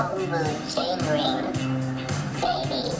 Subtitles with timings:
[0.00, 1.44] Oval Chainring,
[2.40, 2.90] baby.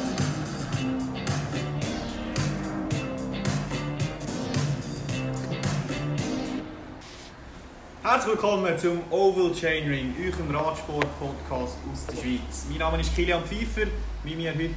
[8.03, 12.67] Herzlich willkommen zum Oval Chainring, eurem Radsport-Podcast aus der Schweiz.
[12.69, 13.87] Mein Name ist Kilian Pfeiffer,
[14.23, 14.75] mit mir heute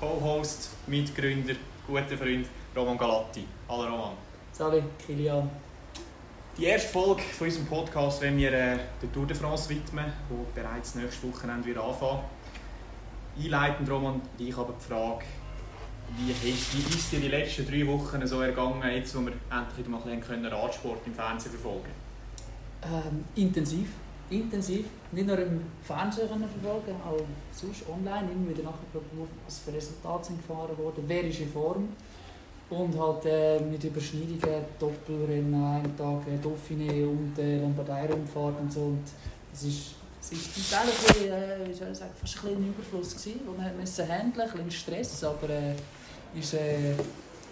[0.00, 1.54] Co-Host, Mitgründer,
[1.86, 3.46] guter Freund Roman Galatti.
[3.68, 4.14] Hallo Roman.
[4.50, 5.48] Salut, Kilian.
[6.60, 10.44] Die erste Folge von unserem Podcast werden wir äh, der Tour de France widmen, wo
[10.54, 12.20] bereits nächste Woche wieder anfangen.
[13.42, 15.24] Einleitend, Roman, dich aber die Frage,
[16.18, 19.88] wie, hast, wie ist dir die letzten drei Wochen so ergangen, jetzt wo wir endlich
[19.88, 21.88] mal ein bisschen Radsport im Fernsehen verfolgen?
[22.82, 23.88] Ähm, intensiv.
[24.28, 24.84] Intensiv.
[25.12, 28.32] Nicht nur im Fernsehen verfolgen, auch sonst online.
[28.32, 29.10] Immer wieder nachgeguckt,
[29.46, 31.88] was für Resultate sind gefahren worden, wer ist in Form.
[32.70, 38.80] Und halt äh, mit Überschneidungen, Doppelrennen, einen Tag äh, Dauphiné und äh, Lombardei-Rundfahrt und so.
[38.80, 39.02] Und
[39.52, 42.42] es ist, es ist zum Teil ein bisschen, äh, wie soll ich sagen, fast ein
[42.42, 46.92] bisschen ein Überfluss gewesen, den man musste handeln, ein bisschen Stress, aber äh, ist, äh,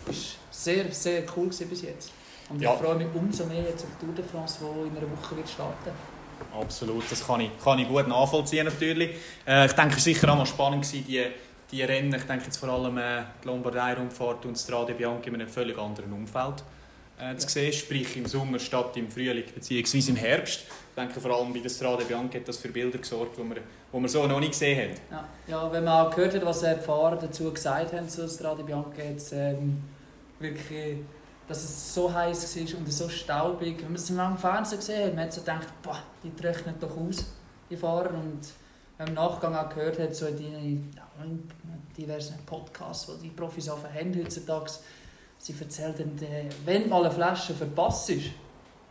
[0.08, 2.12] ist sehr, sehr cool gewesen bis jetzt.
[2.50, 2.74] Und Ja.
[2.74, 5.36] ich freue mich umso mehr jetzt auf die Tour de France, die in einer Woche
[5.36, 5.90] wird starten.
[6.58, 9.16] Absolut, das kann ich, kann ich gut nachvollziehen natürlich.
[9.44, 11.24] Äh, ich denke, es war sicher auch mal spannend, gewesen, die,
[11.70, 12.14] die Rennen.
[12.14, 16.12] Ich denke jetzt vor allem äh, die Lombardei-Rundfahrt und Strade Bianchi in einem völlig anderen
[16.12, 16.64] Umfeld
[17.18, 17.72] äh, zu sehen.
[17.72, 20.10] Sprich im Sommer statt im Frühling bzw.
[20.10, 20.60] im Herbst.
[20.60, 23.56] Ich denke vor allem bei der Strade Bianchi hat das für Bilder gesorgt, die wir,
[23.56, 25.00] die wir so noch nicht gesehen haben.
[25.10, 28.28] Ja, ja wenn man auch gehört hat, was äh, die Fahrer dazu gesagt haben zu
[28.28, 29.82] Strade Bianca, jetzt, ähm,
[30.38, 30.98] wirklich,
[31.46, 33.78] dass es so heiß war und so staubig.
[33.78, 36.96] Wenn man es im Fernsehen gesehen hat, man hat so gedacht, boah, die trocknen doch
[36.96, 37.26] aus,
[37.70, 38.14] die Fahrer.
[38.14, 38.40] Und
[39.06, 40.90] im Nachgang auch gehört hat, so in
[41.96, 44.70] diversen Podcasts, die die Profis auch haben heutzutage,
[45.38, 48.26] sie erzählen, äh, wenn mal eine Flasche verpasst ist,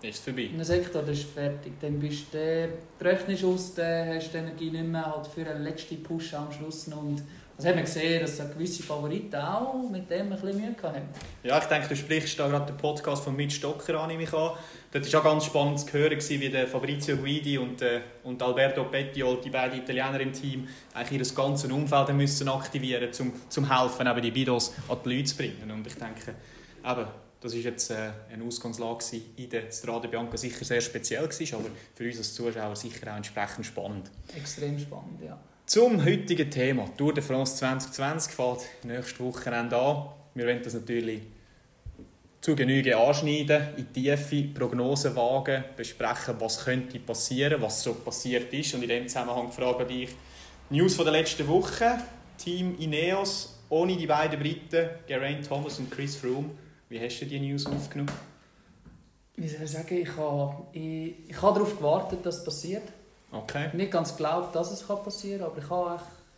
[0.02, 0.44] Ist es vorbei.
[0.44, 1.74] in einem Sektor, das ist fertig.
[1.82, 2.70] Dann bist du, äh,
[3.02, 6.52] rechnest aus, dann hast du die Energie nicht mehr halt für einen letzten Push am
[6.52, 6.88] Schluss.
[6.88, 7.00] noch.
[7.02, 7.24] Und
[7.58, 11.10] das haben wir gesehen, dass gewisse Favoriten auch mit dem ein bisschen Mühe hatten.
[11.42, 14.34] Ja, ich denke, du sprichst da gerade den Podcast von Mitch Stocker an, nehme ich
[14.34, 14.52] an.
[14.92, 18.84] Dort war auch ganz spannend zu hören, wie der Fabrizio Guidi und, äh, und Alberto
[18.84, 23.76] Pettiol, die beiden Italiener im Team, eigentlich ihr ganzes Umfeld müssen aktivieren mussten, um zum
[23.76, 25.72] helfen, eben die Bidos an die Leute zu bringen.
[25.72, 26.36] Und ich denke,
[26.86, 27.08] eben,
[27.42, 31.70] das war jetzt äh, eine Ausgangslage in der Strade Bianca, sicher sehr speziell gewesen, aber
[31.96, 34.12] für uns als Zuschauer sicher auch entsprechend spannend.
[34.36, 35.40] Extrem spannend, ja.
[35.68, 40.06] Zum heutigen Thema, Tour de France 2020, fällt nächste Wochenende an.
[40.34, 41.24] Wir wollen das natürlich
[42.40, 48.76] zu Genüge anschneiden, in tiefe Prognosen wagen, besprechen, was könnte passieren, was so passiert ist.
[48.76, 50.12] Und in dem Zusammenhang frage ich
[50.70, 51.98] News von der letzten Woche,
[52.38, 56.52] Team Ineos, ohne die beiden Briten, Geraint Thomas und Chris Froome.
[56.88, 58.14] Wie hast du die News aufgenommen?
[59.36, 62.84] Wie soll ich sagen, ich habe, ich, ich habe darauf gewartet, dass es passiert.
[63.32, 63.70] Okay.
[63.74, 65.96] nicht ganz geglaubt, dass es passieren kann, aber ich habe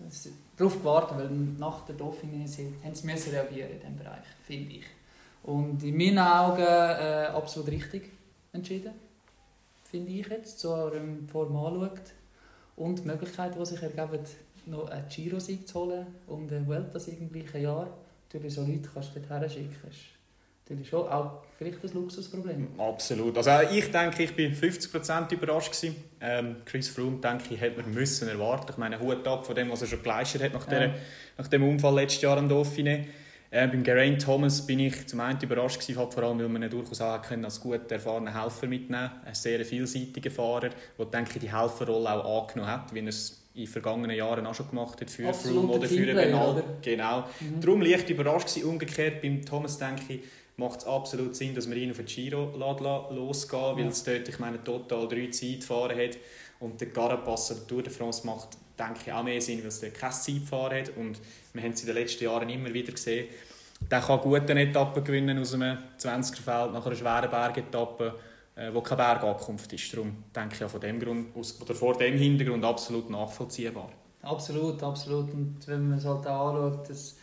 [0.07, 4.75] echt darauf gewartet, weil nach der Dauphiné sie- haben sie reagieren in diesem Bereich, finde
[4.75, 4.85] ich.
[5.43, 8.11] Und in meinen Augen äh, absolut richtig
[8.51, 8.93] entschieden,
[9.83, 12.01] finde ich jetzt, so eurem Form anschaut.
[12.75, 14.23] Und die Möglichkeit, die sich ergeben,
[14.65, 17.87] noch einen Giro-Sieg zu holen und einen Vuelta-Sieg im gleichen Jahr.
[18.27, 19.75] Natürlich so Leute kannst du dort schicken.
[20.69, 22.67] Das ist schon auch vielleicht ein Luxusproblem.
[22.77, 23.35] Absolut.
[23.37, 25.95] Also äh, ich denke, ich bin 50% überrascht gewesen.
[26.21, 28.67] Ähm, Chris Froome, denke ich, hätte man müssen erwarten.
[28.71, 30.79] Ich meine, Hut ab von dem, was er schon geleistet hat nach, Ja.
[30.79, 30.95] der,
[31.39, 33.05] nach dem Unfall letztes Jahr am Dauphiné.
[33.51, 36.61] Äh, beim Geraint Thomas bin ich zum einen überrascht gewesen, halt vor allem, weil man
[36.61, 40.69] ihn durchaus auch können als gut erfahrener Helfer mitnehmen Ein sehr vielseitiger Fahrer,
[40.99, 44.45] der, denke ich, die Helferrolle auch angenommen hat, wie er es in den vergangenen Jahren
[44.45, 46.63] auch schon gemacht hat für Froome oder für Benal.
[46.83, 47.21] Genau.
[47.39, 47.59] Mhm.
[47.59, 48.69] Darum leicht überrascht gewesen.
[48.69, 50.19] Umgekehrt beim Thomas denke ich,
[50.59, 52.51] macht es absolut Sinn, dass man ihn auf den Giro
[53.09, 53.87] losgehen weil Ja.
[53.89, 56.17] es dort, ich meine, total drei Zeitfahren hat
[56.59, 59.79] und der Carapaz oder Tour de France macht, denke ich, auch mehr Sinn, weil es
[59.79, 61.19] dort kein Zeitfahren hat und
[61.53, 63.27] wir haben es in den letzten Jahren immer wieder gesehen,
[63.89, 68.13] der kann gute Etappen gewinnen aus einem 20er-Feld nach einer schweren Bergetappe,
[68.55, 69.93] äh, wo keine Bergankunft ist.
[69.93, 73.89] Darum denke ich auch von dem Grund, aus, oder vor dem Hintergrund absolut nachvollziehbar.
[74.21, 75.33] Absolut, absolut.
[75.33, 77.15] Und wenn man es halt auch anschaut, dass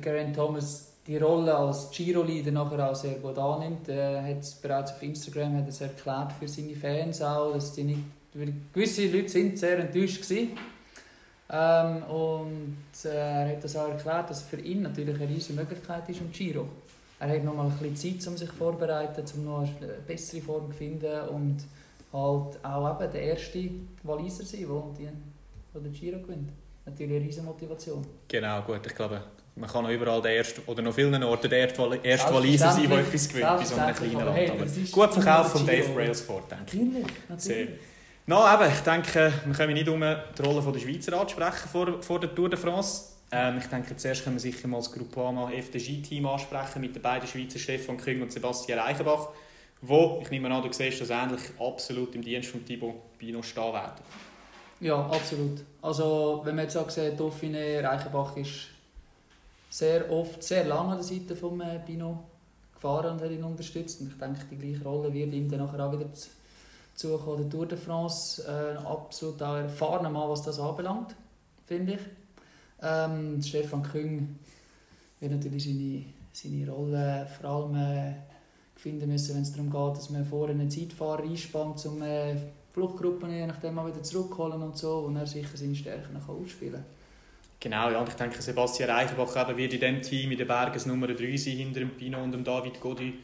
[0.00, 3.88] Geraint Thomas die Rolle als Giro-Leader nachher auch sehr gut annimmt.
[3.88, 7.84] Er hat es bereits auf Instagram hat es erklärt für seine Fans auch, dass die
[7.84, 8.00] nicht,
[8.72, 10.58] gewisse Leute sind sehr enttäuscht gewesen.
[11.48, 16.08] Ähm, und äh, er hat das auch erklärt, dass für ihn natürlich eine riesige Möglichkeit
[16.08, 16.66] ist im Giro.
[17.20, 20.70] Er hat noch mal ein bisschen Zeit, um sich vorzubereiten, um noch eine bessere Form
[20.72, 21.58] zu finden und
[22.12, 23.70] halt auch eben der erste
[24.02, 25.08] Waliser sein, der die
[25.72, 26.50] der den Giro gewinnt.
[26.84, 28.04] Natürlich eine riesige Motivation.
[28.28, 29.22] Genau, gut, ich glaube,
[29.56, 32.88] man kann noch überall der erste, oder noch vielen Orten der erste erste Waliser sein,
[32.88, 34.36] der etwas gewinnt bei so einem kleinen aber Land.
[34.36, 35.88] hey, gut verkauft von Dave.
[35.88, 37.06] Brailsford, denke ich.
[37.28, 37.70] Natürlich.
[38.26, 42.20] No, eben, ich denke, wir können nicht um die Rolle der Schweizer ansprechen vor, vor
[42.20, 43.04] der Tour de France.
[43.32, 47.26] Ähm, ich denke, zuerst können wir sicher mal das Groupama FDJ-Team ansprechen mit den beiden
[47.26, 49.28] Schweizer Stefan Küng und Sebastian Reichenbach,
[49.80, 53.72] wo, ich nehme an, du siehst das ähnlich, absolut im Dienst von Thibaut Bino stehen
[53.72, 54.02] werden.
[54.80, 55.62] Ja, absolut.
[55.80, 58.75] Also, wenn man jetzt auch sieht, Dauphine Reichenbach ist
[59.76, 62.24] sehr oft, sehr lange an der Seite von äh, Bino
[62.72, 64.00] gefahren und hat ihn unterstützt.
[64.00, 66.08] Und ich denke, die gleiche Rolle wird ihm dann auch wieder
[66.94, 67.42] zukommen.
[67.42, 71.14] Der Tour de France, äh, absolut auch erfahrener Mann, was das anbelangt,
[71.66, 72.00] finde ich.
[72.82, 74.38] Ähm, Stefan Küng
[75.20, 78.14] wird natürlich seine, seine Rolle vor allem äh,
[78.76, 82.34] finden müssen, wenn es darum geht, dass man vorne einen Zeitfahrer einspannt, um äh,
[82.72, 86.82] Fluchtgruppen je nachdem mal wieder zurückholen und so, und er sicher seine Stärken kann ausspielen
[86.82, 86.95] kann.
[87.66, 91.08] Genau, ja, und ich denke, Sebastian Reichenbach wird in diesem Team in den Bergen Nummer
[91.08, 93.14] 3 sein, hinter dem Pino und dem David Godi.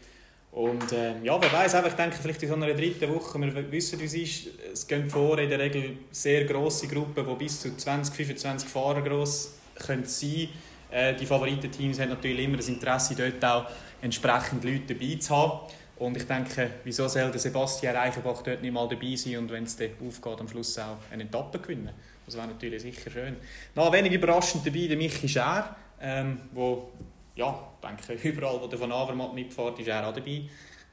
[0.51, 4.01] Und äh, ja, wer weiß, ich denke, vielleicht in so einer dritten Woche, wir wissen,
[4.01, 7.77] wie es ist, es gehen vor in der Regel sehr grosse Gruppen, die bis zu
[7.77, 10.49] 20, 25 Fahrer gross können sein
[10.91, 15.73] äh, Die Favoritenteams haben natürlich immer das Interesse, dort auch entsprechend Leute dabei zu haben.
[16.01, 19.63] Und ich denke, wieso soll der Sebastian Reichenbach dort nicht mal dabei sein und wenn
[19.63, 21.91] es dann aufgeht, am Schluss auch eine Etappe gewinnen?
[22.27, 23.37] Das wäre natürlich sicher schön.
[23.75, 26.91] Noch wenig überraschend dabei der Michi Schär, ähm, wo,
[27.35, 30.43] ja, denke, überall, wo der von Avermatt mitfährt, ist er auch dabei,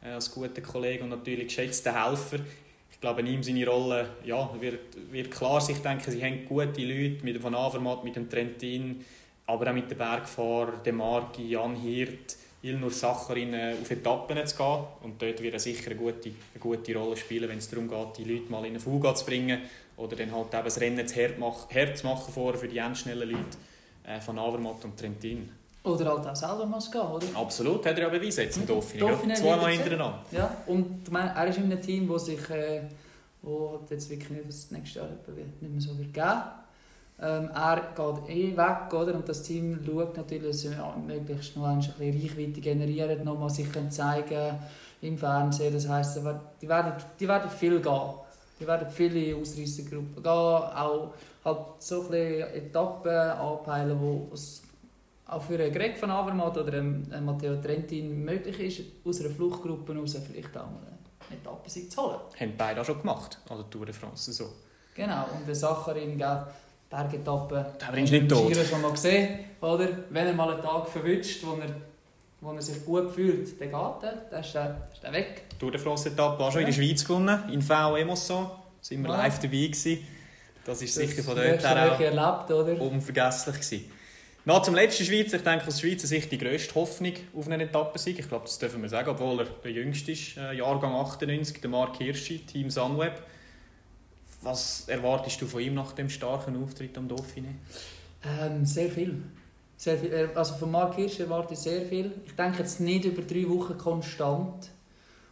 [0.03, 2.39] äh, als guter Kollege und natürlich geschätzter Helfer.
[2.91, 5.63] Ich glaube, in ihm seine Rolle ja, wird, wird klar.
[5.69, 9.05] Ich denke, sie haben gute Leute mit dem von Avermatt, mit dem Trentin,
[9.45, 14.83] aber auch mit dem Bergfahrer, dem Marki, Jan Hirt, Ilnur Sacharin auf Etappen zu gehen.
[15.03, 18.17] Und dort wird er sicher eine gute, eine gute Rolle spielen, wenn es darum geht,
[18.17, 19.61] die Leute mal in eine Fuga zu bringen
[19.99, 23.57] oder dann halt eben das Rennen zu hart zu machen für die ganz schnellen Leute
[24.03, 25.51] äh, von Avermatt und Trentin.
[25.83, 27.25] Oder halt auch selber mal gehen, oder?
[27.35, 28.99] Absolut, hat er ja bewiesen jetzt im Dauphiné.
[28.99, 30.25] Dauphiné Zweimal hintereinander.
[30.31, 32.81] Ja, und ich meine, er ist in einem Team, das sich äh,
[33.41, 36.41] wo jetzt wirklich nicht, was das nächste Jahr nicht mehr so wird geben
[37.21, 39.13] ähm, er geht eh weg, oder?
[39.15, 43.49] Und das Team schaut natürlich, dass sie ja, möglichst noch ein bisschen Reichweite generieren, nochmal
[43.49, 44.57] sich zeigen
[45.01, 45.73] im Fernsehen.
[45.73, 46.17] Das heisst,
[46.61, 48.09] die werden, die werden viel gehen.
[48.59, 51.13] Die werden viele Ausreißergruppen gehen, auch
[51.45, 54.61] halt so ein Etappen anpeilen, wo es
[55.25, 59.93] auch für einen Greg von Avermaet oder einen Matteo Trentin möglich ist, aus einer Fluchtgruppe
[59.93, 60.81] heraus vielleicht auch mal
[61.29, 62.19] eine Etappe zu holen.
[62.39, 64.33] Haben beide auch schon gemacht, an der Tour de France.
[64.33, 64.49] So.
[64.95, 66.47] Genau, und der Sacharin, gell,
[66.89, 67.73] Bergetappe.
[67.77, 68.51] Da bringst du nicht tot.
[68.51, 69.87] Giro schon mal gesehen, oder?
[70.09, 71.69] Wenn er mal einen Tag verwünscht, wo er,
[72.41, 75.43] wo er sich gut fühlt, dann geht er, dann ist er, ist er weg.
[75.59, 76.67] Tour de France Etappe auch schon ja.
[76.67, 77.95] in der Schweiz gewonnen, in V.
[77.95, 78.15] Da
[78.81, 79.17] sind wir ja.
[79.17, 80.07] live dabei gewesen.
[80.65, 82.81] Das ist sicher von dort her auch erlebt, oder?
[82.81, 83.91] unvergesslich gewesen.
[84.45, 88.19] Na, zum letzten Schweizer, ich denke aus Schweizer Sicht die grösste Hoffnung auf einen Etappensieg.
[88.19, 91.69] Ich glaube, das dürfen wir sagen, obwohl er der jüngste ist, äh, Jahrgang 98, der
[91.69, 93.21] Mark Hirschi, Team Sunweb.
[94.41, 97.53] Was erwartest du von ihm nach dem starken Auftritt am Dauphiné?
[98.23, 99.23] Ähm, sehr viel.
[99.79, 100.29] Sehr viel.
[100.35, 102.11] Also von Mark Hirsch erwarte ich sehr viel.
[102.25, 104.71] Ich denke jetzt nicht über drei Wochen konstant,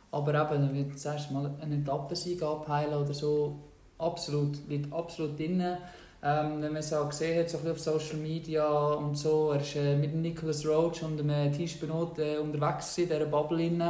[0.10, 3.60] aber eben, er wird zuerst mal einen Etappensieg abheilen oder so.
[3.98, 5.60] Absolut, liegt absolut drin.
[6.24, 9.76] Ähm, wenn man es auch gesehen hat, so auf Social Media und so, er ist
[9.76, 13.58] äh, mit Nicholas Roach und dem äh, Tisch Benot äh, unterwegs in dieser Bubble.
[13.58, 13.84] Drin.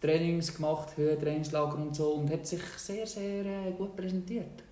[0.00, 4.64] Trainings gemacht, Höhentrainingslager und so und hat sich sehr, sehr äh, gut präsentiert.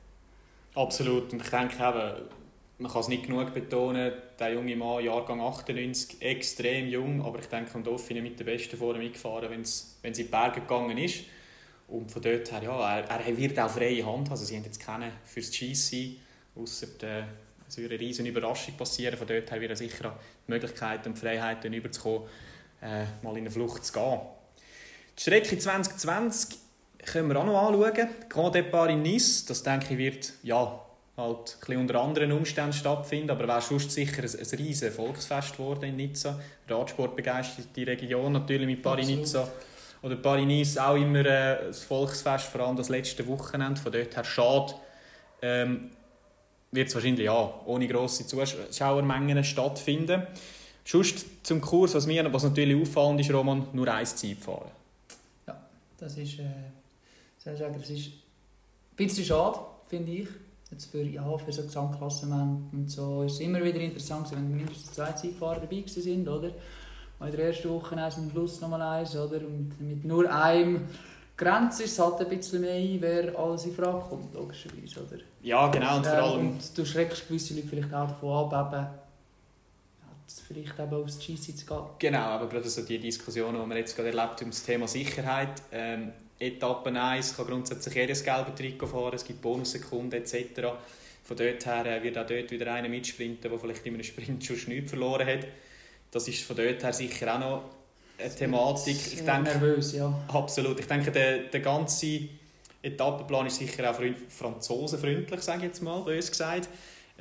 [0.75, 2.40] Absolut und ich denke eben,
[2.81, 7.47] man kann es nicht genug betonen, der junge Mann, Jahrgang 98, extrem jung, aber ich
[7.47, 11.25] denke, am Dauphiné mit der Besten vorne mitgefahren, wenn es in die Berge gegangen ist.
[11.89, 14.81] Und von dort her, ja, er, er wird auch freie Hand, also sie haben jetzt
[14.81, 16.17] keine fürs GC,
[16.57, 17.29] außer der
[17.71, 19.17] es würde eine riesige Überraschung passieren.
[19.17, 22.29] Von dort her wird er sicher die Möglichkeit und die Freiheit, überzukommen,
[22.83, 24.21] äh, mal in eine Flucht zu gehen.
[25.17, 26.59] Die Strecke 2020
[27.05, 28.09] können wir auch noch anschauen.
[28.29, 30.85] Grand Depart in Nice, das denke ich wird ja,
[31.17, 35.85] halt ein unter anderen Umständen stattfinden, aber wäre sonst sicher ein, ein riesiges Volksfest geworden
[35.85, 36.41] in Nizza.
[36.69, 39.49] Radsport begeistert die Region natürlich mit Paris-Nizza.
[40.03, 43.81] Oder Paris-Nice auch immer äh, ein Volksfest, vor allem das letzte Wochenende.
[43.81, 44.75] Von dort her schade.
[45.43, 45.91] Ähm,
[46.73, 50.27] wird es wahrscheinlich ja, ohne grosse Zuschauermengen stattfinden.
[50.85, 54.71] Sonst zum Kurs, was mir was natürlich auffallend ist, Roman, nur ein Zeit fahren.
[56.01, 56.45] Das ist, äh,
[57.45, 57.75] das ist ein
[58.97, 60.29] bisschen schade, finde ich.
[60.71, 64.93] Jetzt für, ja, für so Gesamtklassement und so ist es immer wieder interessant, wenn mindestens
[64.93, 66.51] zwei Zeitfahrer dabei sind, oder?
[67.19, 69.39] Und in der ersten Woche eins am Schluss nochmal eins, oder?
[69.39, 70.87] Und mit nur einem
[71.37, 75.23] Grenze ist es halt ein bisschen mehr ein, wer alles in Frage kommt, logischerweise, oder?
[75.43, 76.51] Ja, genau, und vor allem...
[76.51, 78.87] Und du schreckst gewisse Leute vielleicht auch davon ab, eben,
[80.47, 81.79] vielleicht eben aufs GC zu gehen.
[81.99, 85.63] Genau, aber gerade so die Diskussionen, die man jetzt gerade erlebt um das Thema Sicherheit.
[85.73, 90.69] Ähm, Etappe 1 kann grundsätzlich jedes gelbe Trikot fahren, es gibt Bonussekunden etc.
[91.23, 94.45] Von dort her äh, wird auch dort wieder einer mitsprinten, der vielleicht in einem Sprint
[94.45, 95.47] schon nichts verloren hat.
[96.11, 97.63] Das ist von dort her sicher auch noch
[98.19, 98.97] eine Thematik.
[98.97, 100.13] Ich denke, nervös, ja.
[100.29, 100.81] Absolut.
[100.81, 102.21] Ich denke, der, der ganze
[102.83, 106.69] Etappenplan ist sicher auch franzosenfreundlich, sage ich jetzt mal, bös gesagt.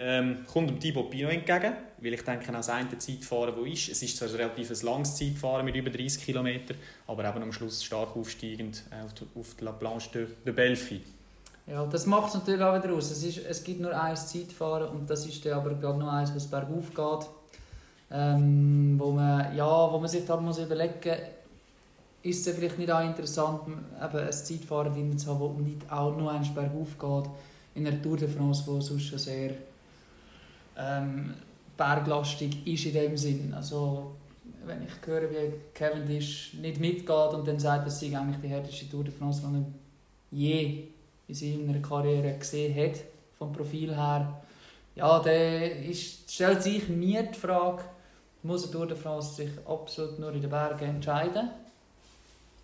[0.01, 3.89] Ähm, kommt dem Thibaut Pinot entgegen, weil ich denke, auch das eine Zeitfahren, das ist,
[3.89, 6.47] es ist zwar ein relativ langes Zeitfahren mit über 30 km,
[7.05, 10.53] aber eben am Schluss stark aufsteigend äh, auf, die, auf die La Planche de, de
[10.53, 11.01] Belfi.
[11.67, 13.11] Ja, das macht es natürlich auch wieder aus.
[13.11, 16.33] Es, ist, es gibt nur ein Zeitfahren und das ist dann aber gerade noch eins,
[16.33, 17.29] was bergauf geht.
[18.11, 21.15] Ähm, wo, man, ja, wo man sich da muss überlegen
[22.21, 26.15] ist es vielleicht nicht auch interessant, eben ein Zeitfahren drin zu haben, das nicht auch
[26.17, 27.31] nur ein bergauf geht,
[27.75, 29.51] in einer Tour de France, die sonst schon sehr
[30.79, 31.33] ähm,
[31.77, 33.53] berglastig ist in dem Sinn.
[33.53, 34.15] Also,
[34.65, 38.89] wenn ich höre, wie Cavendish nicht mitgeht und dann sagt, dass sie eigentlich die härteste
[38.89, 39.41] Tour de France,
[40.31, 40.83] die er je
[41.27, 42.99] in seiner Karriere gesehen hat,
[43.37, 44.41] vom Profil her,
[44.95, 47.83] ja, der stellt sich mir die Frage,
[48.43, 51.49] muss eine Tour de France sich absolut nur in den Bergen entscheiden?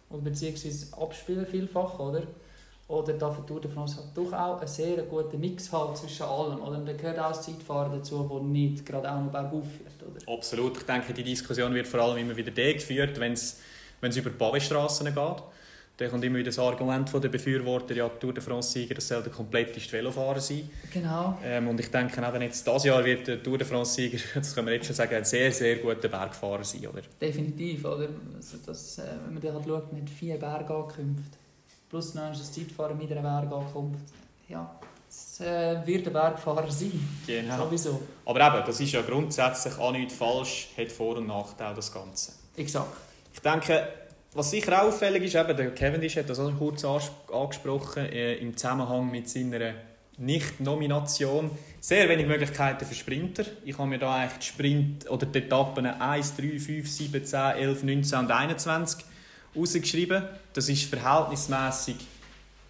[0.10, 2.24] Oder beziehungsweise abspielen vielfach, oder?
[2.87, 6.61] Oder die Tour de France halt doch auch einen sehr guten Mix haben zwischen allem.
[6.61, 6.77] Oder?
[6.77, 10.03] Und da gehört auch das Zeitfahren dazu, das nicht gerade auch noch bergauf führt.
[10.03, 10.33] Oder?
[10.33, 10.77] Absolut.
[10.77, 13.57] Ich denke, die Diskussion wird vor allem immer wieder da geführt, wenn es
[14.01, 15.43] über Pavé-Strassen geht.
[15.97, 19.07] Dann kommt immer wieder das Argument von den Befürwortern, ja, die Tour de France-Sieger, das
[19.07, 20.69] soll der kompletteste Velofahrer sein.
[20.93, 21.39] Genau.
[21.41, 24.67] Ähm, und ich denke, eben jetzt dieses Jahr wird der Tour de France-Sieger, das können
[24.67, 27.01] wir jetzt schon sagen, ein sehr, sehr guter Bergfahrer sein, oder?
[27.21, 28.09] Definitiv, oder?
[28.35, 31.44] Also das, äh, wenn man dann halt schaut, mit vier Bergankünften,
[31.95, 34.13] plus noch ein Zeitfahren mit einer Bergankunft,
[34.49, 34.69] ja,
[35.07, 36.91] es äh, wird ein Bergfahrer sein.
[37.25, 37.57] Genau.
[37.57, 38.01] Sowieso.
[38.25, 42.33] Aber eben, das ist ja grundsätzlich auch nicht falsch, hat Vor- und Nachteile, das Ganze.
[42.57, 42.97] Exakt.
[43.33, 43.87] Ich denke,
[44.33, 49.09] was sicher auffällig ist, eben, der Cavendish hat das auch kurz angesprochen, äh, im Zusammenhang
[49.09, 49.75] mit seiner
[50.17, 51.49] Nicht-Nomination.
[51.79, 53.45] Sehr wenig Möglichkeiten für Sprinter.
[53.63, 57.39] Ich habe mir da eigentlich die Sprint oder die Etappen 1, 3, 5, 7, 10,
[57.39, 59.05] 11, 19 und 21
[59.55, 60.24] rausgeschrieben.
[60.53, 61.97] Das ist verhältnismäßig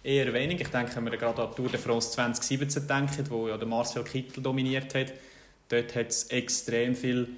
[0.02, 0.60] eher wenig.
[0.60, 3.66] Ich denke, wenn wir gerade an die Tour de France 2017 denken, wo ja der
[3.66, 5.12] Marcel Kittel dominiert hat,
[5.68, 7.28] dort hat es extrem viele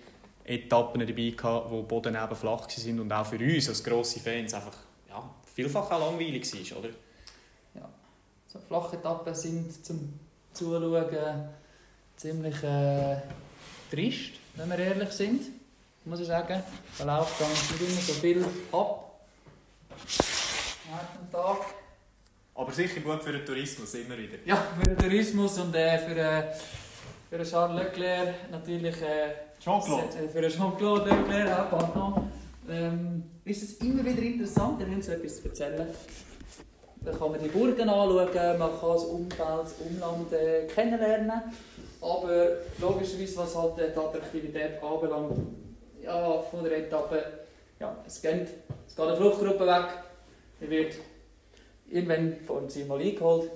[0.44, 4.54] Etappen dabei gehabt, wo Boden eben flach sind und auch für uns als grosse Fans
[4.54, 4.76] einfach
[5.08, 5.22] ja,
[5.54, 6.88] vielfach auch langweilig war, oder?
[7.74, 7.88] Ja,
[8.46, 10.14] so flache Etappen sind zum
[10.52, 11.48] Zuschauen
[12.16, 13.16] ziemlich äh,
[13.90, 15.42] trist, wenn wir ehrlich sind,
[16.04, 16.62] muss ich sagen.
[16.98, 19.07] Da läuft dann nicht immer so viel ab.
[21.32, 21.58] Tag.
[22.54, 24.38] Aber sicher gut für den Tourismus, immer wieder.
[24.44, 26.42] Ja, für den Tourismus und äh, für, äh,
[27.30, 29.00] für Charles Leclerc natürlich...
[29.02, 30.28] Äh, Jean-Claude.
[30.32, 32.32] Für Jean-Claude Leclerc auch, pardon.
[32.68, 35.86] Ähm, ist es immer wieder interessant, wenn so etwas zu erzählen.
[37.00, 41.42] Da kann man die Burgen anschauen, man kann das Umfeld, das Umland äh, kennenlernen.
[42.00, 45.38] Aber logischerweise, was halt die Attraktivität anbelangt,
[46.02, 47.22] ja, von der Etappe,
[47.80, 48.48] ja, es geht,
[48.86, 49.88] es geht eine Fluchtgruppe weg.
[50.60, 50.94] Die wird
[51.88, 53.50] irgendwann vor dem Ziel mal eingeholt,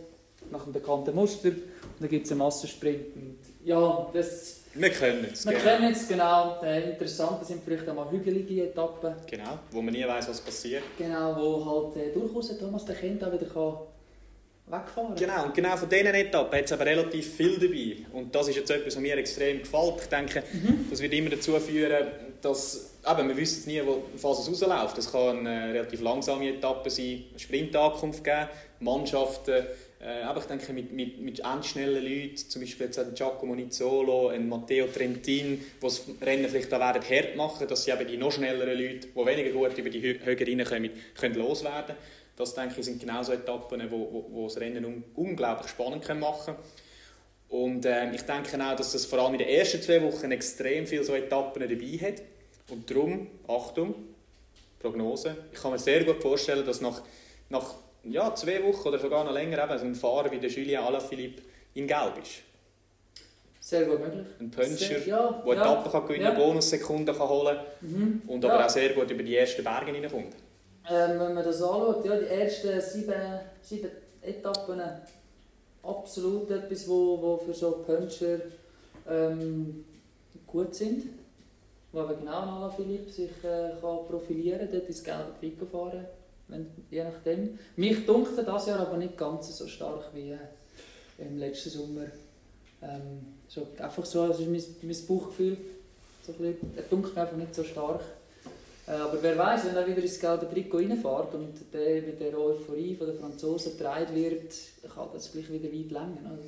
[0.51, 1.49] nach einem bekannten Muster.
[1.49, 1.63] Und
[2.01, 3.17] dann gibt es einen Massensprint.
[3.17, 5.45] Und ja, das wir können es.
[5.45, 5.65] Wir genau.
[5.65, 6.59] können es, genau.
[6.63, 9.15] Das Interessante sind vielleicht auch mal hügelige Etappen.
[9.31, 10.83] Genau, wo man nie weiß, was passiert.
[10.97, 13.75] Genau, wo halt äh, durchaus Thomas der Kind auch wieder kann
[14.67, 15.17] wegfahren kann.
[15.17, 18.19] Genau, und genau von diesen Etappen hat es aber relativ viel dabei.
[18.19, 19.95] Und das ist jetzt etwas, was mir extrem gefällt.
[20.03, 20.87] Ich denke, mhm.
[20.89, 22.07] das wird immer dazu führen,
[22.41, 24.99] dass eben, wir wissen nie, wo Phase rausläuft.
[24.99, 28.49] Es kann eine relativ langsame Etappe sein, eine Sprintankunft geben,
[28.81, 29.67] Mannschaften
[30.03, 34.49] äh, aber ich denke, mit, mit, mit endschnellen Leuten, zum Beispiel jetzt Giacomo Nizzolo, ein
[34.49, 38.33] Matteo Trentin, die das Rennen vielleicht auch werden hart machen, dass sie eben die noch
[38.33, 41.95] schnelleren Leute, die weniger gut über die Höhe reinkommen, können loswerden
[42.37, 46.05] Das denke ich, sind genau so Etappen, wo, wo, wo das Rennen un unglaublich spannend
[46.05, 46.57] können machen
[47.49, 50.85] Und äh, ich denke auch, dass das vor allem in den ersten zwei Wochen extrem
[50.85, 52.23] viele so Etappen dabei hat.
[52.71, 53.95] Und darum, Achtung,
[54.79, 57.03] Prognose, ich kann mir sehr gut vorstellen, dass nach,
[57.49, 60.83] nach ja, zwei Wochen oder sogar noch länger eben so ein Fahrer wie der Julien
[60.83, 61.43] Alaphilippe
[61.75, 62.43] in Gelb ist.
[63.61, 64.27] Sehr gut möglich.
[64.41, 66.35] Ein Puncher, der ja, ja, Etappen kann gewinnen ja.
[66.35, 68.23] Bonussekunden kann holen mhm.
[68.27, 68.67] und aber ja.
[68.67, 70.35] auch sehr gut über die ersten Berge hineinkommt.
[70.91, 73.15] Ähm, wenn man das anschaut, ja, die ersten sieben,
[73.61, 73.91] sieben
[74.21, 74.83] Etappen,
[75.83, 78.41] absolut etwas, wo, wo für so Puncher
[79.09, 79.85] ähm,
[80.47, 81.05] gut sind.
[81.93, 86.07] Wo aber genau Alaphilippe sich äh, kann profilieren kann, dort ins gelbe Trikot fahren
[86.53, 87.59] wenn, je nachdem.
[87.77, 90.39] Mich dunkte das Jahr aber nicht ganz so stark wie äh,
[91.19, 92.07] im letzten Sommer.
[92.83, 95.57] Ähm, so, einfach so, das ist mein, mein Bauchgefühl.
[96.25, 98.03] So er dunkelt einfach nicht so stark.
[98.87, 102.39] Äh, aber wer weiß, wenn er wieder ins gelbe Trikot reinfährt und der mit der
[102.39, 104.53] Euphorie der Franzosen getragen wird,
[104.95, 106.39] kann das gleich wieder weit länger.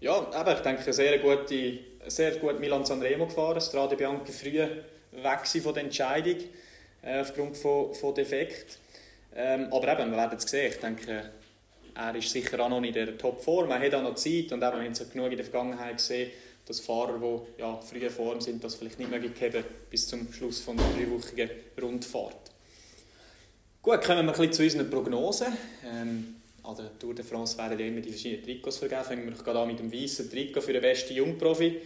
[0.00, 1.78] Ja, aber ich denke, eine sehr gute,
[2.08, 3.60] sehr gut Milan Sanremo gefahren.
[3.60, 4.66] Strade Bianchi früh
[5.12, 6.36] weg von der Entscheidung
[7.02, 8.78] äh, aufgrund von, von Defekt.
[9.34, 10.72] Ähm, aber eben, wir werden es sehen.
[10.72, 11.30] Ich denke,
[11.94, 13.70] er ist sicher auch noch in der Topform.
[13.70, 16.30] Er hat auch noch Zeit und eben, wir haben es genug in der Vergangenheit gesehen,
[16.66, 20.60] dass Fahrer, die ja, früher Form sind, das vielleicht nicht möglich haben bis zum Schluss
[20.60, 21.50] von der dreiwöchigen
[21.80, 22.36] Rundfahrt.
[23.82, 25.48] Gut, kommen wir ein bisschen zu unseren Prognosen.
[25.84, 29.02] Ähm, an der Tour de France werden ja immer die verschiedenen Trikots vergeben.
[29.02, 31.80] Fangen wir gerade an mit dem weißen Trikot für den besten Jungprofi.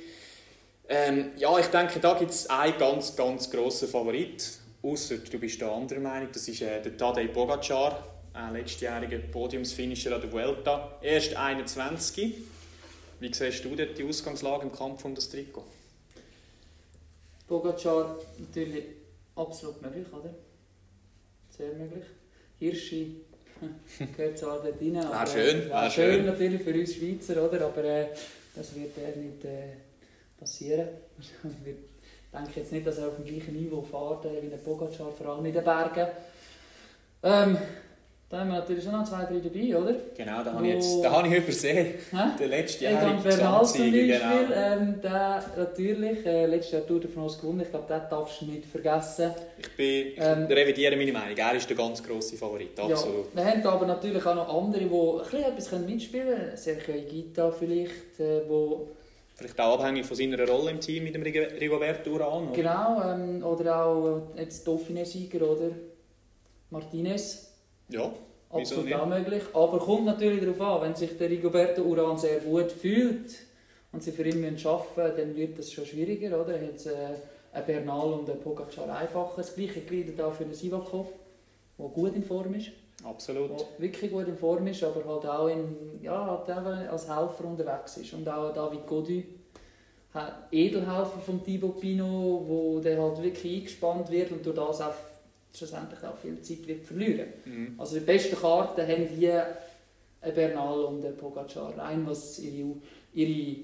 [0.88, 4.58] Ähm, ja, ich denke, da gibt es einen ganz, ganz grossen Favorit.
[4.82, 6.28] Ausser du bist der anderer Meinung.
[6.32, 10.98] Das ist äh, der Tadej Pogacar, ein letztjähriger Podiumsfinisher an der Vuelta.
[11.02, 12.34] Erst 21.
[13.18, 15.64] Wie siehst du dort die Ausgangslage im Kampf um das Trikot?
[17.48, 18.84] Pogacar natürlich
[19.34, 20.34] absolut möglich, oder?
[21.56, 22.04] Sehr möglich.
[22.58, 23.22] Hirschi
[24.16, 26.26] gehört zwar dort rein, Wäre schön, wäre schön, schön.
[26.26, 27.64] natürlich für uns Schweizer, oder?
[27.66, 28.08] Aber äh,
[28.54, 29.85] das wird er nicht äh,
[30.38, 30.88] passieren.
[32.28, 35.10] Ich denke jetzt nicht, dass er auf dem gleichen Niveau fährt äh, wie der Pogacar,
[35.10, 36.06] vor allem in den Bergen.
[37.22, 37.56] Ähm,
[38.28, 39.94] da haben wir natürlich schon noch zwei, drei dabei, oder?
[40.16, 41.94] Genau, da habe ich, jetzt, da habe ich übersehen.
[42.10, 42.16] Hä?
[42.40, 44.52] Der letzte Egan Jahr Bernal zum Beispiel, genau.
[44.52, 47.60] ähm, der natürlich äh, letztes Jahr Tour de France gewonnen.
[47.60, 49.30] Ich glaube, den darfst du nicht vergessen.
[49.58, 51.36] Ich, bin, ich Ähm, revidiere meine Meinung.
[51.36, 53.26] Er ist der ganz grosse Favorit, absolut.
[53.32, 56.56] Ja, wir haben aber natürlich auch noch andere, die ein bisschen etwas mitspielen können.
[56.56, 58.88] Sergio Higuita vielleicht, äh, wo,
[59.36, 62.44] Vielleicht auch abhängig von seiner Rolle im Team mit dem Rig- Rigoberto Urán.
[62.48, 62.52] oder?
[62.54, 65.70] genau, ähm, oder auch jetzt Dauphiné-Sieger, oder?
[66.70, 67.52] Martinez.
[67.90, 68.12] Ja,
[68.48, 69.42] Absolut auch möglich.
[69.52, 73.30] Aber kommt natürlich darauf an, wenn sich der Rigoberto Uran sehr gut fühlt
[73.92, 76.54] und sie für ihn müssen arbeiten müssen, dann wird das schon schwieriger, oder?
[76.58, 77.16] Er hat äh,
[77.52, 79.34] ein Bernal und ein Pogacar einfacher.
[79.36, 81.08] Das gleiche gilt auch für den Sivakov,
[81.78, 82.70] der gut in Form ist.
[83.06, 83.50] Absolut.
[83.50, 86.48] der wirklich gut in Form ist, aber halt auch in, ja, halt
[86.88, 88.12] als Helfer unterwegs ist.
[88.12, 89.22] Und auch David Godu,
[90.50, 94.94] Edelhelfer von Thibaut Pinot, wo der halt wirklich eingespannt wird und durch das auch
[95.54, 97.28] schlussendlich auch viel Zeit wird verlieren.
[97.44, 97.74] Mhm.
[97.78, 99.56] Also die besten Karten haben hier
[100.20, 102.76] ein Bernal und ein Pogacar, rein was ihre,
[103.14, 103.56] ihre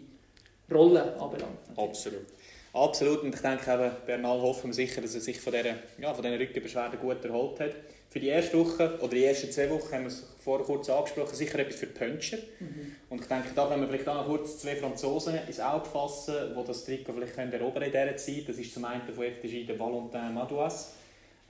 [0.70, 1.58] Rolle anbelangt.
[1.76, 2.26] Absolut.
[2.72, 3.22] Absolut.
[3.22, 6.22] Und ich denke, eben, Bernal hoffen wir sicher, dass er sich von dieser, ja, von
[6.22, 7.72] diesen Rückenbeschwerden gut erholt hat.
[8.12, 11.34] Für die erste Woche oder die ersten zwei Wochen haben wir es vorher kurz angesprochen,
[11.34, 12.36] sicher etwas für Puncher.
[12.60, 12.96] Mhm.
[13.08, 16.34] Und ich denke, da können wir vielleicht auch noch kurz zwei Franzosen ins Auge fassen,
[16.54, 18.46] die das Trikot vielleicht können erobern in dieser Zeit.
[18.46, 20.92] Das ist zum einen von FDJ der Valentin Madouas.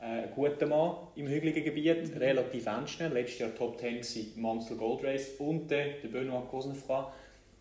[0.01, 3.13] Äh, Ein guter Mann im hügeligen Gebiet, relativ endschnell.
[3.13, 5.31] Letztes Jahr Top 10 gewesen im Amstel Gold Race.
[5.41, 7.07] Und der, der Benoit Cosnefroy,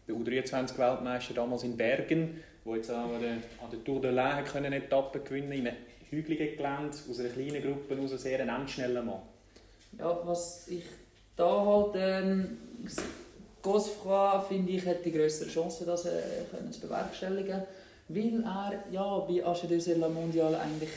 [0.08, 4.44] der U23-Weltmeister damals in Bergen, der jetzt auch an der, an der Tour de l'Ain
[4.44, 5.78] können Etappen gewinnen in einem
[6.12, 9.22] hügeligen Gelände, aus einer kleinen Gruppe, aus einem sehr endschnellen Mann.
[9.98, 10.84] Ja, was ich
[11.36, 12.58] da halt ähm,
[13.62, 16.22] Gosfroy finde ich hat die größere Chance, das äh,
[16.52, 17.64] können zu bewerkstelligen,
[18.08, 20.90] weil er ja bei Asche sur la Mondial eigentlich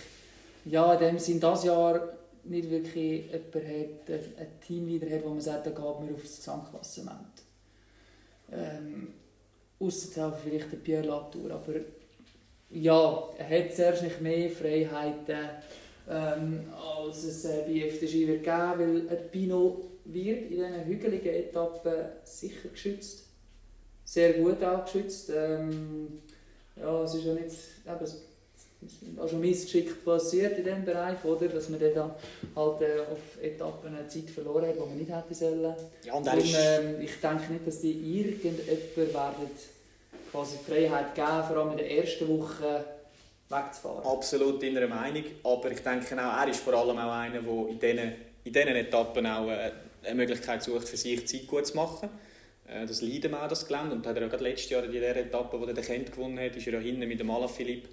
[0.64, 2.00] ja in dem Sinn das Jahr
[2.44, 6.36] nicht wirklich jemanden hat, äh, ein Teamleader hat, wo man sagt, da geht man aufs
[6.36, 7.42] Gesamtklassement.
[8.52, 9.08] Ähm,
[9.80, 11.74] Ausser auch vielleicht der Pierre Latour, aber
[12.70, 15.48] ja, hat zuerst mehr Freiheiten
[16.08, 21.34] ähm, als es äh, bei FDJ wird geben, weil ein Pinot wird in diesen hügeligen
[21.34, 23.24] Etappen sicher geschützt.
[24.04, 25.30] Sehr gut auch geschützt.
[25.34, 26.20] Ähm,
[26.76, 31.24] ja, es ist ja nicht, eben, es ist auch schon missgeschickt passiert in diesem Bereich,
[31.24, 31.48] oder?
[31.48, 32.10] dass man dann
[32.54, 35.74] halt äh, auf Etappen Zeit verloren hat, die man nicht hätte sollen.
[36.04, 36.54] Ja, und ist...
[36.54, 39.50] ähm, ich denke nicht, dass die irgendjemand werden
[40.34, 42.84] quasi die Freiheit geben, vor allem in der ersten Woche
[43.48, 44.04] wegzufahren.
[44.04, 47.78] Absolut deiner Meinung, aber ich denke auch, er ist vor allem auch einer, der in
[47.78, 48.12] diesen,
[48.44, 49.70] in diesen Etappen auch äh,
[50.02, 52.08] eine Möglichkeit sucht, für sich Zeit gut zu machen.
[52.66, 53.94] Äh, Das leiden wir auch, das Gelände.
[53.94, 56.38] Und hat er auch gerade letztes Jahr in dieser Etappe, wo er den Kent gewonnen
[56.40, 57.88] hat, ist er ja hinten mit dem Alaphilippe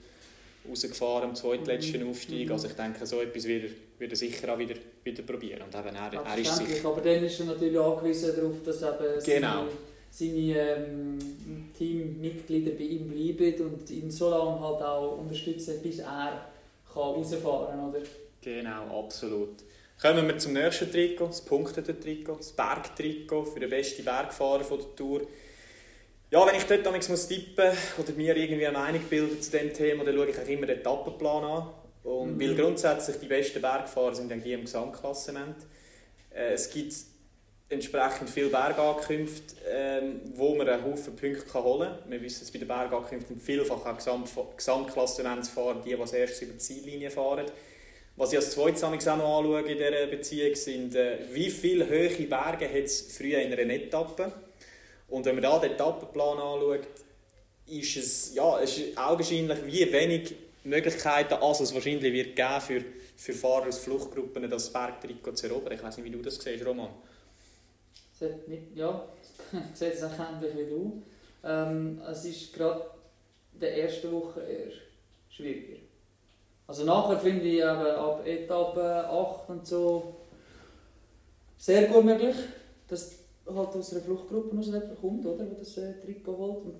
[0.69, 2.09] rausgefahren am zweitletzten Mhm.
[2.09, 2.47] Aufstieg.
[2.47, 2.53] Mhm.
[2.53, 5.61] Also ich denke, so etwas wird er, wird er sicher auch wieder, wieder probieren.
[5.63, 6.87] Und eben, er, er ist sicher...
[6.89, 9.47] aber dann ist er natürlich angewiesen darauf, dass eben Genau.
[9.47, 9.67] seine,
[10.11, 11.17] seine ähm,
[11.77, 16.51] Teammitglieder bei ihm bleiben und ihn so lange halt auch unterstützen, bis er
[16.93, 17.89] kann rausfahren kann.
[17.89, 18.01] Oder?
[18.41, 19.63] Genau, absolut.
[20.01, 24.79] Kommen wir zum nächsten Trikot, das punktete Trikot, das Bergtrikot für den besten Bergfahrer von
[24.79, 25.21] der Tour.
[26.29, 29.73] Ja, wenn ich dort damals muss tippen oder mir irgendwie eine Meinung bilden zu diesem
[29.73, 31.67] Thema, dann schaue ich auch immer den Etappenplan an.
[32.03, 32.39] Und Mhm.
[32.39, 35.57] Weil grundsätzlich die besten Bergfahrer sind dann die im Gesamtklassement.
[36.33, 36.93] Äh, es gibt
[37.71, 42.11] entsprechend viele Bergankünfte, ähm, wo man einen Haufen Punkte kann holen kann.
[42.11, 46.53] Wir wissen es bei den Bergankünften vielfach auch Gesamt Gesamtklassementsfahrer, die, die als erstes über
[46.53, 47.45] die Ziellinie fahren.
[48.17, 52.09] Was ich als zweites auch noch anschaue in dieser Beziehung sind, äh, wie viele hohe
[52.09, 54.33] Berge hat es früher in einer Etappe.
[55.07, 56.87] Und wenn man da den Etappenplan anschaut,
[57.67, 62.83] ist es, ja, ist augenscheinlich wie wenig Möglichkeiten, als es wahrscheinlich wird geben für,
[63.15, 65.73] für Fahrer aus Fluchtgruppen, das Bergtrikot zu erobern.
[65.73, 66.89] Ich weiß nicht, wie du das siehst, Roman.
[68.47, 71.01] Nicht, ja, auch ähnlich wie du.
[71.43, 72.85] Ähm, es ist gerade
[73.53, 74.71] in der ersten Woche eher
[75.29, 75.81] schwieriger.
[76.67, 80.15] Also nachher finde ich eben ab Etappe 8 und so
[81.57, 82.35] sehr gut möglich,
[82.87, 86.65] dass halt aus einer Fluchtgruppe aus jemand kommt, oder, der das äh, Trikot holt.
[86.65, 86.79] Und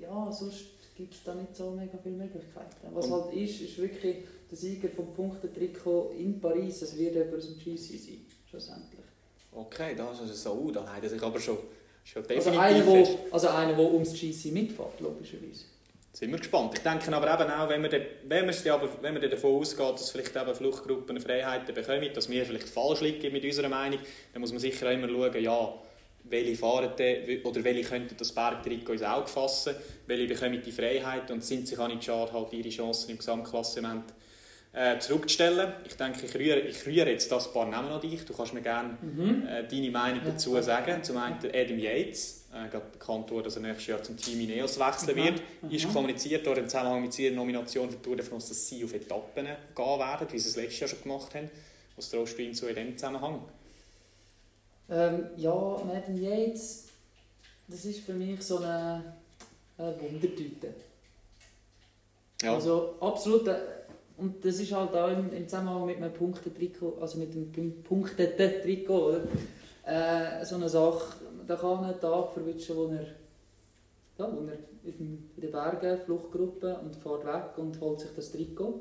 [0.00, 0.64] ja, sonst
[0.96, 2.94] gibt es da nicht so mega viele Möglichkeiten.
[2.94, 6.82] Was halt ist, ist wirklich der Sieger vom Punktetrikot in Paris.
[6.82, 9.05] Es wird jemand aus dem GC sein, schlussendlich.
[9.58, 11.56] Okay, das ist so, uh, da leidet sich aber schon,
[12.04, 13.18] schon Also definitiv einer, fest.
[13.30, 15.64] wo, also einer, der ums GC mitfährt, logischerweise.
[16.12, 16.72] Sind wir gespannt.
[16.74, 19.20] Ich denke aber eben auch, wenn wir, dann- wenn wir, es dann aber, wenn wir
[19.20, 23.44] dann davon ausgeht, dass vielleicht eben Fluchtgruppen Freiheiten bekommen, dass wir vielleicht falsch liegen mit
[23.44, 23.98] unserer Meinung,
[24.32, 25.74] dann muss man sicher immer schauen, ja,
[26.24, 29.74] welche fahren denn, oder welche könnten das Bergtrikot ins Auge fassen,
[30.06, 34.04] welche bekommen die Freiheit und sind sich auch nicht schade, halt ihre Chancen im Gesamtklassement
[34.76, 35.72] äh, zurückzustellen.
[35.86, 38.24] Ich denke, ich rühre, ich rühre jetzt das paar Namen an dich.
[38.26, 38.96] Du kannst mir gerne
[39.48, 41.02] äh, deine Meinung dazu sagen.
[41.02, 44.78] Zum einen Adam Yates, äh, gerade bekannt wurde, dass er nächstes Jahr zum Team Ineos
[44.78, 45.24] wechseln Mhm.
[45.24, 45.92] wird, ist Mhm.
[45.94, 48.92] kommuniziert worden im Zusammenhang mit ihrer Nomination für die Tour de France, dass sie auf
[48.92, 51.50] Etappen gehen werden, wie sie es letztes Jahr schon gemacht haben.
[51.96, 53.40] Was traust du ihnen so in diesem Zusammenhang?
[54.90, 56.84] Ähm, ja, Nathan Yates,
[57.66, 59.14] das ist für mich so eine,
[59.78, 60.74] eine Wundertüte.
[62.42, 63.48] Ja, Also absolut.
[63.48, 63.54] äh,
[64.18, 67.82] Und das ist halt auch im, im Zusammenhang mit einem Punktetrikot, also mit dem pun-
[67.82, 69.20] punkteten Trikot, oder?
[69.84, 73.04] Äh, so eine Sache, da kann man einen Tag verwischen, wo er,
[74.18, 78.80] ja, wo er in, den- Bergen, Fluchtgruppe und fährt weg und holt sich das Trikot.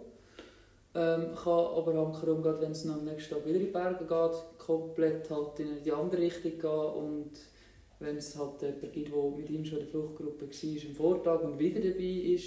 [0.95, 4.57] Ähm, kann aber hankerum, gerade wenn es am nächsten Tag wieder in die Berge geht,
[4.65, 7.31] komplett halt in die andere Richtung gehen und
[7.99, 11.41] wenn es halt jemanden gibt, der mit ihm schon in der Fluchtgruppe war am Vortag
[11.43, 12.45] und wieder dabei ist,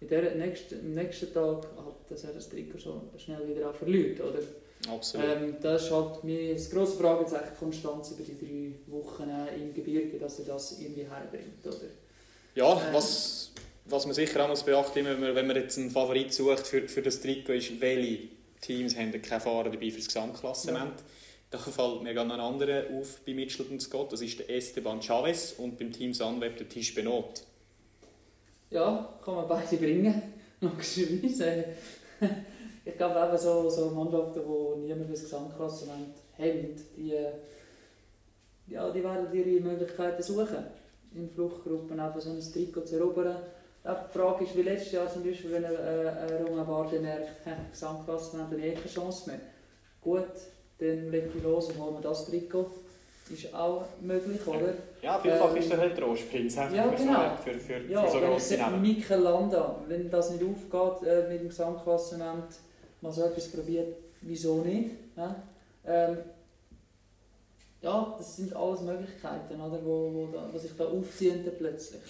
[0.00, 3.74] in der nächsten, am nächsten Tag, halt, dass er das Trikot schon schnell wieder auch
[3.74, 4.20] verliert.
[4.20, 4.40] Oder?
[4.88, 5.26] absolut.
[5.26, 9.74] Ähm, das ist halt mir das grosse Fragezeichen, Konstanz über die drei Wochen äh, im
[9.74, 11.66] Gebirge, dass er das irgendwie herbringt.
[11.66, 11.76] Oder?
[12.54, 12.94] Ja, Ähm.
[12.94, 13.52] was,
[13.84, 16.66] was man sicher auch muss beachten muss, wenn man, wenn man jetzt einen Favorit sucht
[16.66, 18.28] für, für das Trikot, ist, welche
[18.60, 20.94] Teams haben keine Fahrer dabei für das Gesamtklassement.
[21.50, 25.54] Da fällt mir gerade ein anderer auf bei Mitchelton Scott, das ist der Esteban Chavez
[25.58, 27.42] und beim Team Sunweb der Tisch Benot.
[28.70, 30.22] Ja, kann man beide bringen,
[30.60, 31.64] logischerweise.
[32.84, 37.32] ich glaube eben so, so Mannschaften, die niemand für das Gesamtklassement haben, die, äh,
[38.68, 40.64] ja, die werden ihre Möglichkeiten suchen,
[41.14, 43.36] in Fluchtgruppen eben so ein Trikot zu erobern.
[43.82, 47.52] Die Frage ist, wie letztes Jahr zum Beispiel, wenn äh, äh, Romain Bardet merkt, «Hä,
[47.72, 49.40] Gesamtklassement hat eh keine Chance mehr.
[50.00, 50.28] Gut,
[50.78, 52.70] dann legt ich los und holen wir das Trikot.
[53.32, 54.74] Ist auch möglich, oder?
[55.02, 57.36] Ja, vielfach Ähm, ist er halt he, ja, genau.
[57.36, 58.82] für, für, Ja, für so sehe, Namen.
[58.82, 62.46] Mikel Landa, wenn das nicht aufgeht äh, mit dem Gesamtklassement,
[63.00, 64.90] mal so etwas probiert, wieso nicht?
[65.16, 65.36] Ja,
[65.86, 66.18] ähm,
[67.80, 72.02] ja das sind alles Möglichkeiten, oder, wo, wo, da, wo sich da aufziehen plötzlich.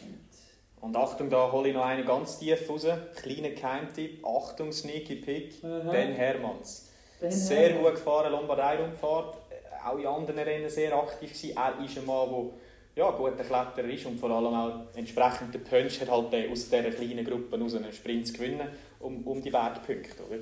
[0.81, 2.87] Und, Und Achtung, da hole ich noch einen ganz tief raus.
[3.17, 4.25] Kleiner Geheimtipp.
[4.25, 5.63] Achtung, Sneaky Pick.
[5.63, 5.91] Aha.
[5.91, 6.89] Ben Hermans.
[7.21, 7.85] Ben sehr Hermann.
[7.85, 9.37] gut gefahren, Lombardei-Rundfahrt.
[9.85, 11.57] Auch in anderen Rennen sehr aktiv gewesen.
[11.57, 15.61] Er ist ein Mann, der ja, guter Kletterer ist und vor allem auch entsprechend der
[15.61, 19.43] Punch hat halt äh, aus dieser kleinen Gruppe aus einen Sprint zu gewinnen, um, um
[19.43, 20.23] die Bergpunkte.
[20.29, 20.39] Oder?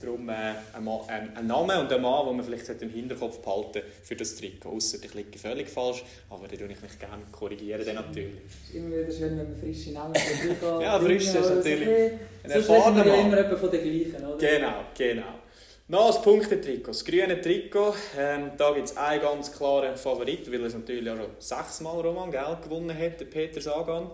[0.00, 0.32] Darum äh,
[0.72, 4.16] ein, Mann, ein, ein Name und ein Mann, den man vielleicht im Hinterkopf behalten für
[4.16, 4.70] das Trikot.
[4.70, 8.40] Ausser ich liege völlig falsch, aber da tue ich mich gerne korrigieren dann natürlich.
[8.48, 10.14] Es ist immer wieder schön, wenn man frische Namen
[10.60, 10.80] kann.
[10.80, 12.18] Ja, frisch ist natürlich Okay.
[12.42, 13.32] Ein erfahrener Mann.
[13.32, 14.38] immer von den gleichen, oder?
[14.38, 15.41] Genau, genau.
[15.88, 17.94] Noch das Punktetrikot, das grüne Trikot.
[18.16, 22.30] Ähm, da gibt es einen ganz klaren Favorit, weil es natürlich auch schon sechsmal Roman
[22.30, 24.10] Geld gewonnen hat, der Peter Sagan.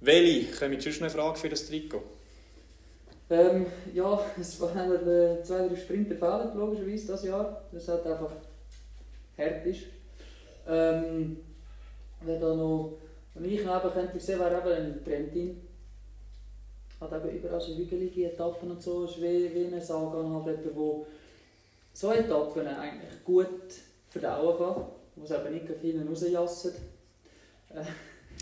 [0.00, 0.52] Welche?
[0.56, 2.02] Kommt sonst eine Frage für das Trikot?
[3.30, 7.62] Ähm, ja, es waren äh, zwei, drei Sprinter fehlen, logischerweise, dieses Jahr.
[7.72, 8.30] Das halt einfach
[9.38, 9.84] hart ist.
[10.68, 11.38] Ähm,
[12.20, 12.98] wenn da noch
[13.34, 15.60] wenn ich neben könnte sehen, wäre eben ein Trentin.
[17.10, 19.04] Hat eben überall so hügelige Etappen und so.
[19.04, 21.06] Ist wie, wie ein Sagan, halt jemand, der
[21.92, 23.48] so Etappen eigentlich gut
[24.08, 24.84] verdauen kann.
[25.16, 26.74] Wo es eben nicht gerade hinten rausjasset.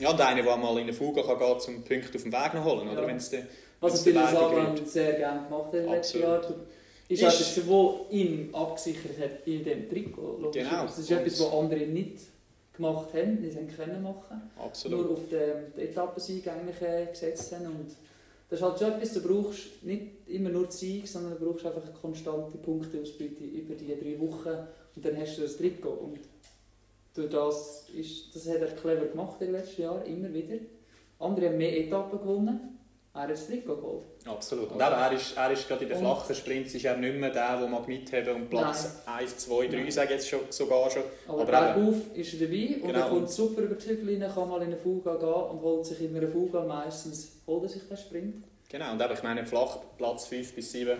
[0.00, 2.54] Ja, und einer, der mal in eine Fuge kann gehen zum Punkte auf dem Weg
[2.54, 3.02] noch holen, oder?
[3.02, 3.06] Ja.
[3.08, 3.46] Wenn's dann-
[3.80, 6.20] Was den Berg Sagan sehr gerne gemacht hat in den letzten.
[6.22, 6.54] Jahren.
[7.08, 10.38] Ist Ist- etwas, wo ihm abgesichert hat in dem Trikot.
[10.40, 10.62] logisch.
[10.62, 10.82] Genau.
[10.84, 12.20] Das ist etwas, was andere nicht
[12.74, 14.50] gemacht haben, nicht haben können machen.
[14.58, 15.00] Absolut.
[15.02, 17.66] Nur auf den, den Etappensieg eigentlich äh, gesetzt haben.
[17.66, 17.90] Und
[18.52, 21.84] das ist halt schon etwas, du brauchst nicht immer nur Sieg, sondern du brauchst einfach
[21.84, 25.88] eine konstante Punkteausbeute über die drei Wochen und dann hast du das Trikot.
[25.88, 26.18] Und
[27.14, 30.56] durch das, ist, das hat er clever gemacht in den letzten Jahren, immer wieder.
[31.18, 32.78] Andere haben mehr Etappen gewonnen,
[33.14, 34.04] er hat das Trikot geholt.
[34.24, 34.70] Absolut.
[34.70, 37.30] Und eben, er ist, er ist gerade in den flachen Sprints ist er nicht mehr
[37.30, 39.90] der, der mag mitheben und Platz 1, 2, 3 Nein.
[39.90, 41.02] sage ich jetzt schon, sogar schon.
[41.28, 41.44] Aber, Aber
[41.74, 42.98] bergauf ist er dabei und Genau.
[43.00, 45.84] er kommt super über die Hügel rein, kann mal in eine Fuga gehen und holt
[45.86, 48.44] sich in einer Fuga meistens holt er sich den Sprint.
[48.70, 50.96] Genau, und eben, ich meine, flach Platz 5 bis 7,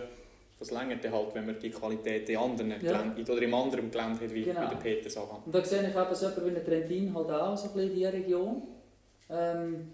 [0.59, 2.77] was längert halt, wenn man die Qualität in anderen Ja.
[2.79, 4.61] Gelände, oder im anderen Gelände hat, wie, Genau.
[4.63, 5.47] wie der Peter sagt.
[5.47, 7.97] Und da sehe ich eben so jemanden wie Trentin halt auch so ein bisschen in
[7.97, 8.63] dieser Region.
[9.31, 9.93] Ähm,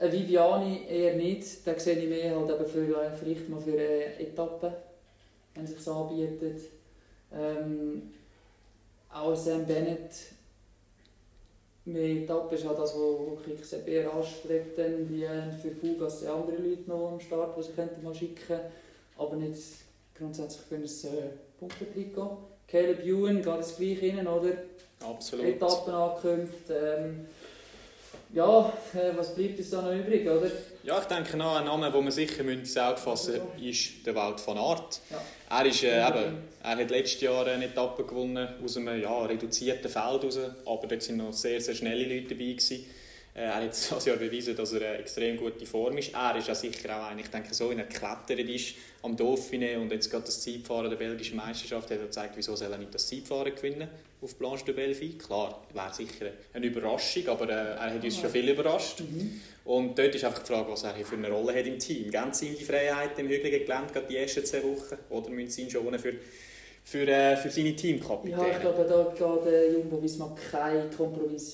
[0.00, 3.76] ein Viviani eher nicht, da sehe ich mehr halt eben für, äh, vielleicht mal für
[3.76, 4.72] äh, Etappen,
[5.54, 6.62] wenn es sich so anbietet.
[7.32, 8.10] Ähm,
[9.12, 10.10] auch Sam Bennett,
[11.84, 16.56] mehr Etappen ist halt das, was sehr eher anstrebt, die äh, für Fugas sind andere
[16.56, 18.60] Leute noch am Start, die sie könnten mal schicken
[19.20, 19.62] aber nicht
[20.16, 22.38] grundsätzlich für ein äh, Punktetrikot.
[22.66, 24.52] Caleb Ewan geht das gleich rein, oder?
[25.00, 25.44] Absolut.
[25.44, 26.74] Etappenankünfte.
[26.74, 27.26] Ähm,
[28.32, 30.50] ja, äh, was bleibt uns da noch übrig, oder?
[30.82, 33.68] Ja, ich denke noch, ein Name, den wir sicher müssen ins Auge fassen Ja.
[33.68, 35.00] ist der Wout van Aert.
[35.10, 35.58] Ja.
[35.58, 36.08] Er, ist, äh, Ja.
[36.08, 40.86] eben, er hat letztes Jahr eine Etappe gewonnen aus einem ja, reduzierten Feld raus, aber
[40.86, 42.52] dort waren noch sehr, sehr schnelle Leute dabei.
[42.52, 42.86] Gewesen.
[43.34, 46.14] Äh, er hat dieses Jahr bewiesen, dass er eine extrem gute Form ist.
[46.14, 49.76] Er ist ja sicher auch einer, ich denke, so, wenn er geklettert ist am Dauphiné
[49.78, 52.94] und jetzt gerade das Zeitfahren der belgischen Meisterschaft hat er gezeigt, wieso soll er nicht
[52.94, 53.88] das Zeitfahren gewinnen
[54.22, 55.18] auf Planche de Belleville.
[55.18, 59.00] Klar, wäre sicher eine Überraschung, aber äh, er hat uns schon viel überrascht.
[59.00, 59.40] Mhm.
[59.64, 62.10] Und dort ist einfach die Frage, was er für eine Rolle hat im Team.
[62.10, 64.96] Geben sie ihm die Freiheit im hügeligen Gelände, gerade die ersten zwei Wochen?
[65.10, 66.14] Oder müssen sie ihn schonen für,
[66.84, 68.42] für, äh, für seine Teamkapitäne?
[68.42, 71.52] Ja, ich glaube, da geht der Jumbo Visma kein Kompromiss.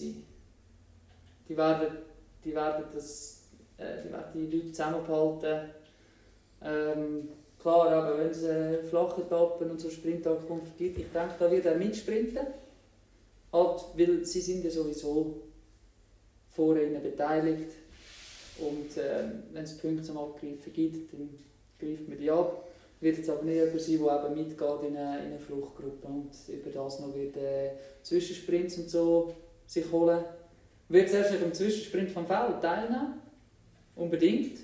[1.48, 1.98] Die werden,
[2.44, 3.42] die werden, das,
[3.76, 5.70] äh, die, werden die Leute zusammenhalten.
[6.62, 7.28] Ähm,
[7.66, 11.66] klar, aber wenn es äh, flache Etappen und so Sprintankunft gibt, ich denke, da wird
[11.66, 12.46] er mitsprinten.
[13.52, 15.42] Halt, weil sie sind ja sowieso
[16.52, 17.72] vor ihnen beteiligt.
[18.58, 21.28] Und ähm, wenn es Punkte zum Abgreifen gibt, dann
[21.80, 22.68] greift man die ab.
[23.00, 26.30] Wird jetzt aber nicht jemand sein, der eben mitgeht in eine, in eine Fluchtgruppe und
[26.48, 27.70] über das noch wird, äh,
[28.02, 29.34] Zwischensprints und so
[29.66, 30.24] sich holen.
[30.88, 33.20] Wird zuerst im Zwischensprint vom Feld teilnehmen.
[33.96, 34.58] Unbedingt.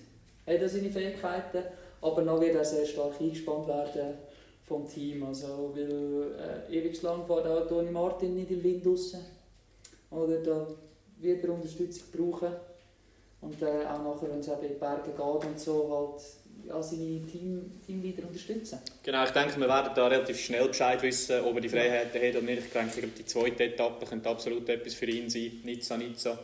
[0.46, 1.64] Hat er seine Fähigkeiten.
[2.02, 4.18] Aber noch wird er sehr stark eingespannt werden
[4.64, 5.24] vom Team.
[5.24, 9.16] Also, weil äh, ewig lang fährt auch Toni Martin nicht im Wind raus.
[10.10, 10.66] Oder da
[11.18, 12.52] wird er Unterstützung brauchen.
[13.40, 16.22] Und äh, auch nachher, wenn es in die Berge geht und so, halt
[16.68, 18.78] ja, seine Team, Teamleader unterstützen.
[19.02, 22.36] Genau, ich denke, wir werden da relativ schnell Bescheid wissen, ob er die Freiheiten hat
[22.36, 22.66] oder nicht.
[22.66, 25.60] Ich denke, die zweite Etappe könnte absolut etwas für ihn sein.
[25.64, 26.38] Nizza, Nizza.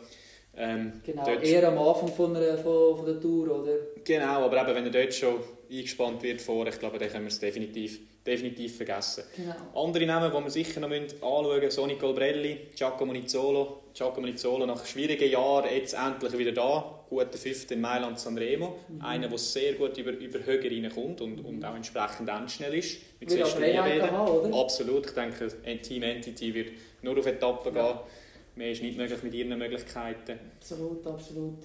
[0.55, 3.73] Ähm, Genau, eher am Anfang von, einer, von, von der Tour, oder?
[4.03, 5.35] Genau, aber eben, wenn er dort schon
[5.71, 9.23] eingespannt wird vor, ich glaube, dann können wir es definitiv, definitiv vergessen.
[9.35, 9.85] Genau.
[9.85, 13.83] Andere Namen, die wir sicher noch anschauen müssen, Sonny Colbrelli, Giacomo Nizzolo.
[13.93, 16.95] Giacomo Nizzolo nach schwierigen Jahren jetzt endlich wieder da.
[17.09, 18.75] Guter Fünfter in Mailand Sanremo.
[18.87, 19.01] Mhm.
[19.01, 23.01] Einer, der sehr gut über, über Höhe reinkommt und, und auch entsprechend endschnell ist.
[23.19, 24.63] Wie Wird auch?
[24.63, 25.07] Absolut.
[25.07, 26.67] Ich denke, ein Team Entity wird
[27.01, 27.91] nur auf Etappen Ja.
[27.91, 27.99] gehen.
[28.59, 30.37] Mehr ist nicht möglich mit ihren Möglichkeiten.
[30.59, 31.63] Absolut, absolut.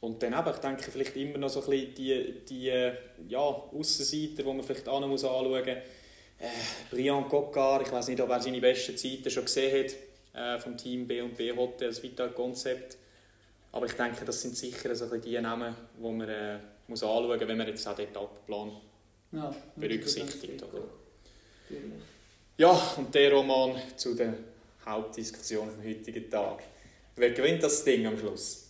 [0.00, 2.92] Und dann eben, ich denke, vielleicht immer noch so ein bisschen die, die äh,
[3.26, 5.66] ja, Aussenseiter, die man vielleicht auch noch muss anschauen muss.
[5.66, 6.48] Äh,
[6.92, 9.84] Brian Coccard, ich weiß nicht, ob er seine besten Zeiten schon gesehen
[10.32, 12.98] hat, äh, vom Team B&B Hotel, das Vital Concept.
[13.72, 17.02] Aber ich denke, das sind sicher so ein bisschen die Namen, die man äh, muss
[17.02, 18.70] anschauen muss, wenn man jetzt auch den Etappenplan
[19.32, 20.62] Ja, berücksichtigt.
[20.62, 20.84] Oder?
[22.58, 24.34] Ja, und der Roman zu der
[24.86, 26.62] Hauptdiskussion vom heutigen Tag.
[27.16, 28.68] Wer gewinnt das Ding am Schluss?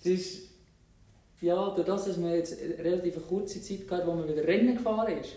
[0.00, 0.48] Es ist,
[1.40, 4.76] ja, durch das, dass man jetzt eine relativ kurze Zeit gehabt, wo man wieder Rennen
[4.76, 5.36] gefahren ist.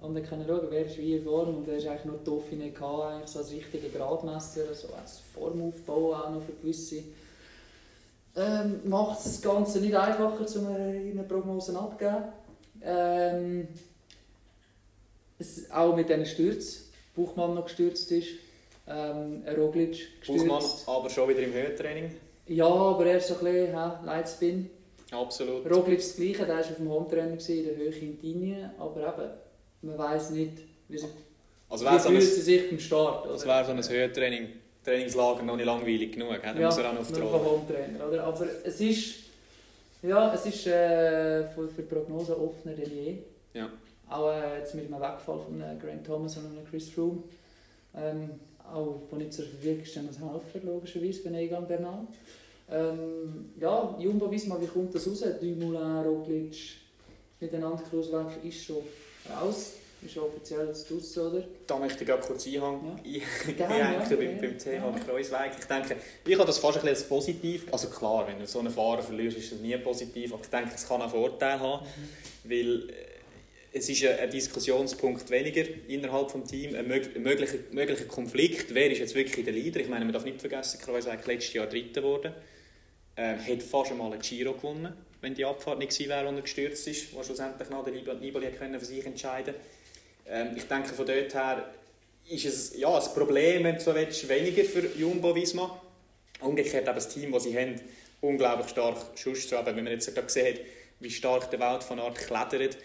[0.00, 1.56] Und dann können schauen, wer ist wie in Form.
[1.56, 6.14] Und da ist eigentlich nur Dauphiné gehabt, eigentlich so als richtiger Gradmesser, so als Formaufbau
[6.14, 7.02] auch noch für gewisse.
[8.36, 12.24] Ähm, macht das Ganze nicht einfacher, um eine Prognosen abzugeben.
[12.80, 13.68] Ähm,
[15.72, 16.87] auch mit diesen Stürzen.
[17.18, 18.28] Buchmann noch gestürzt ist.
[18.86, 20.26] Ähm, Roglic gestürzt.
[20.26, 22.14] Buchmann aber schon wieder im Höhentraining.
[22.46, 24.70] Ja, aber er ist so ein bisschen ja, Lightspin.
[25.10, 25.70] Absolut.
[25.70, 29.30] Roglic das Gleiche, der war auf dem Hometrainer in der Höhe in Tinien, aber eben,
[29.82, 30.52] man weiss nicht,
[30.88, 31.06] wie, sie,
[31.68, 33.26] Also wie wäre so, ein, sie sich beim Start.
[33.26, 33.54] das oder?
[33.54, 34.48] wär so ein Höhentraining,
[34.84, 36.32] Trainingslager noch nicht langweilig genug.
[36.32, 36.38] he?
[36.42, 37.20] Dann ja, muss er auch noch auf die.
[37.20, 38.08] Hometrainer.
[38.08, 38.24] Oder?
[38.24, 39.14] Aber es ist,
[40.02, 43.16] ja, es ist äh, für, für die Prognose offener denn je.
[43.54, 43.70] Ja.
[44.10, 47.22] Auch äh, jetzt mit dem Wegfall von äh, Grant Thomas und einem Chris Froome.
[47.96, 48.30] Ähm,
[48.72, 52.06] auch von nicht zur Verfügung dann das Helfer, logischerweise, bei Egan Bernal.
[52.70, 55.24] Ähm, ja, Jumbo Visma, wie kommt das raus?
[55.40, 56.54] Dumoulin, Roglic,
[57.40, 58.82] miteinander Großwerk ist schon
[59.30, 59.72] raus.
[60.00, 61.44] Ist schon offiziell zu draussen, oder?
[61.66, 63.20] Da möchte ich kurz einhängen, Ja.
[63.50, 64.40] einhängen Gerne, ja, beim, ja.
[64.40, 64.98] beim Thema Ja.
[65.04, 65.50] Kreuzweg.
[65.58, 67.66] Ich denke, ich habe das fast ein bisschen als positiv.
[67.72, 70.32] Also klar, wenn du so einen Fahrer verlierst, ist das nie positiv.
[70.34, 71.84] Aber ich denke, es kann auch Vorteile haben,
[72.44, 72.92] weil äh,
[73.72, 78.74] es ist ein ein Diskussionspunkt weniger innerhalb des Teams, ein mög- ein möglicher, möglicher Konflikt.
[78.74, 79.80] Wer ist jetzt wirklich der Leader?
[79.80, 82.32] Ich meine, man darf nicht vergessen, Kreuzweg letztes Jahr Dritter geworden.
[83.16, 86.42] Ähm, hat fast einmal einen Giro gewonnen, wenn die Abfahrt nicht gewesen wäre, wo er
[86.42, 89.54] gestürzt ist, wo schlussendlich noch der Nibali können für sich entscheiden
[90.28, 91.68] ähm, Ich denke, von dort her
[92.28, 95.82] ist es ja, ein Problem, wenn du so willst, weniger für Jumbo-Visma.
[96.40, 97.80] Umgekehrt eben das Team, das sie haben,
[98.20, 99.50] unglaublich stark Schuss.
[99.50, 100.60] Wenn man jetzt gerade gesehen hat,
[101.00, 102.76] wie stark der Welt von Art klettert,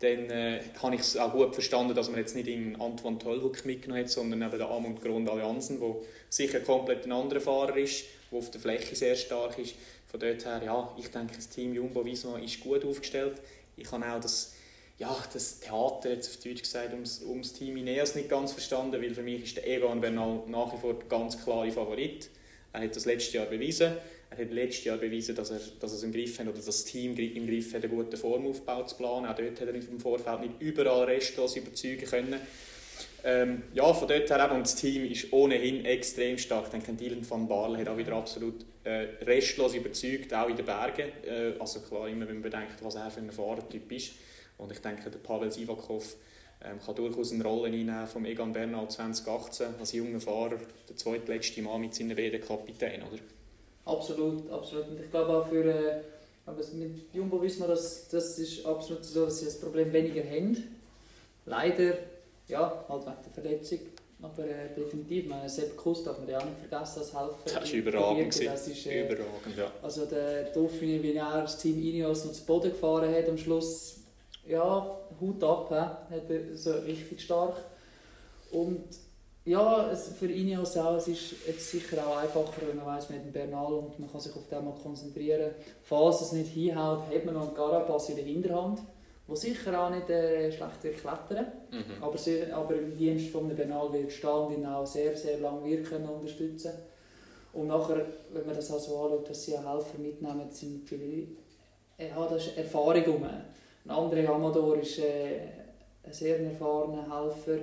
[0.00, 3.66] dann äh, habe ich es auch gut verstanden, dass man jetzt nicht in Antoine Tollhuck
[3.66, 5.94] mitgenommen hat, sondern eben den Amund Grund Allianzen, der
[6.30, 9.74] sicher komplett ein anderer Fahrer ist, der auf der Fläche sehr stark ist.
[10.06, 13.42] Von dort her, ja, ich denke, das Team Jumbo Visma ist gut aufgestellt.
[13.76, 14.54] Ich habe auch das,
[14.98, 19.14] ja, das Theater, jetzt auf Deutsch gesagt, ums, ums Team Ineos nicht ganz verstanden, weil
[19.14, 22.30] für mich ist der Egan Bernal nach wie vor der ganz klare Favorit.
[22.72, 23.92] Er hat das letztes Jahr bewiesen.
[24.30, 26.84] Er hat letztes Jahr bewiesen, dass er, dass er es im Griff hat oder das
[26.84, 29.26] Team im Griff hat, einen guten Formaufbau zu planen.
[29.26, 32.40] Auch dort hat er im Vorfeld nicht überall restlos überzeugen können.
[33.24, 36.66] Ähm, ja, von dort her eben, und das Team ist ohnehin extrem stark.
[36.66, 40.64] Ich denke, Dylan van Barle hat auch wieder absolut äh, restlos überzeugt, auch in den
[40.64, 41.08] Bergen.
[41.26, 44.12] Äh, also klar, immer wenn man bedenkt, was er für ein Fahrertyp ist.
[44.58, 46.16] Und ich denke, der Pavel Sivakov
[46.64, 51.62] ähm, kann durchaus eine Rolle einnehmen vom Egan Bernal 2018 als junger Fahrer, der zweitletzte
[51.62, 53.18] Mann mit seiner WD-Kapitän, oder?
[53.90, 54.88] Absolut, absolut.
[54.88, 56.00] Und ich glaube auch für äh,
[56.46, 60.22] aber mit Jumbo wissen wir, dass das ist absolut so, dass sie das Problem weniger
[60.24, 60.56] haben.
[61.46, 61.94] Leider,
[62.48, 63.78] ja, halt wegen der Verletzung.
[64.22, 67.36] Aber äh, definitiv, meine, Sepp Kuss darf man ja auch nicht vergessen als Helfer.
[67.44, 68.46] Das war überragend.
[68.46, 69.70] Das ist, äh, Überragend, ja.
[69.82, 74.00] also der Dauphiné, wie er das Team Ineos noch zu Boden gefahren hat am Schluss,
[74.46, 77.56] ja, Hut ab, he, hat er so richtig stark.
[78.50, 78.84] Und
[79.50, 83.18] ja, es, für Ineos auch, es ist jetzt sicher auch einfacher, wenn man weiss, man
[83.18, 85.50] hat einen Bernal und man kann sich auf den mal konzentrieren.
[85.82, 88.80] Falls es nicht hinhaut, hat man noch einen Carapaz in der Hinterhand,
[89.28, 92.02] der sicher auch nicht äh, schlecht wird klettern Mhm.
[92.02, 95.64] aber, sie, aber im Dienst von Bernal wird stehen und ihn auch sehr, sehr lange
[95.64, 96.72] wirken und unterstützen.
[97.52, 101.28] Und nachher, wenn man das auch so anschaut, dass sie auch Helfer mitnehmen, sind viele,
[101.96, 103.24] er hat das Erfahrung um.
[103.24, 105.40] Ein anderer Amador ist äh,
[106.02, 107.58] ein sehr erfahrener Helfer.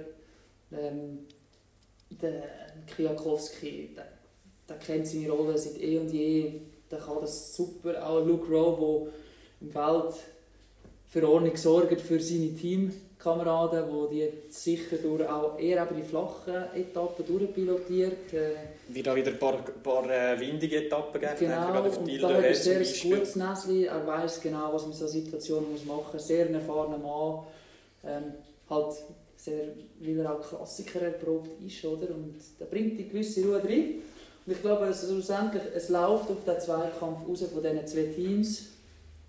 [0.71, 1.19] Ähm,
[2.09, 2.43] der
[2.87, 4.07] Kwiatkowski, der,
[4.69, 6.61] der kennt seine Rolle seit eh und je.
[6.89, 8.07] Der kann das super.
[8.07, 9.11] Auch Luke Rowe,
[9.59, 10.15] der im Feld
[11.09, 16.65] für Ordnung sorgt für seine Teamkameraden, wo die sicher durch auch eher eben die flachen
[16.75, 18.33] Etappen durchpilotiert.
[18.33, 18.55] Äh,
[18.89, 21.33] Wird auch wieder ein paar, paar äh, windige Etappen geben.
[21.39, 23.85] Genau, und da hat er sehr ein gutes Näschen.
[23.85, 26.27] Er weiß genau, was man in solchen Situationen muss machen muss.
[26.27, 27.43] Sehr ein erfahrener Mann.
[28.05, 28.33] Ähm,
[28.69, 28.95] halt
[29.37, 29.67] sehr,
[29.99, 31.85] weil er auch Klassiker erprobt ist.
[31.85, 32.09] Oder?
[32.09, 34.01] Und da bringt die gewisse Ruhe rein.
[34.45, 38.65] Und ich glaube, es, schlussendlich, es läuft auf den Zweikampf raus von diesen zwei Teams.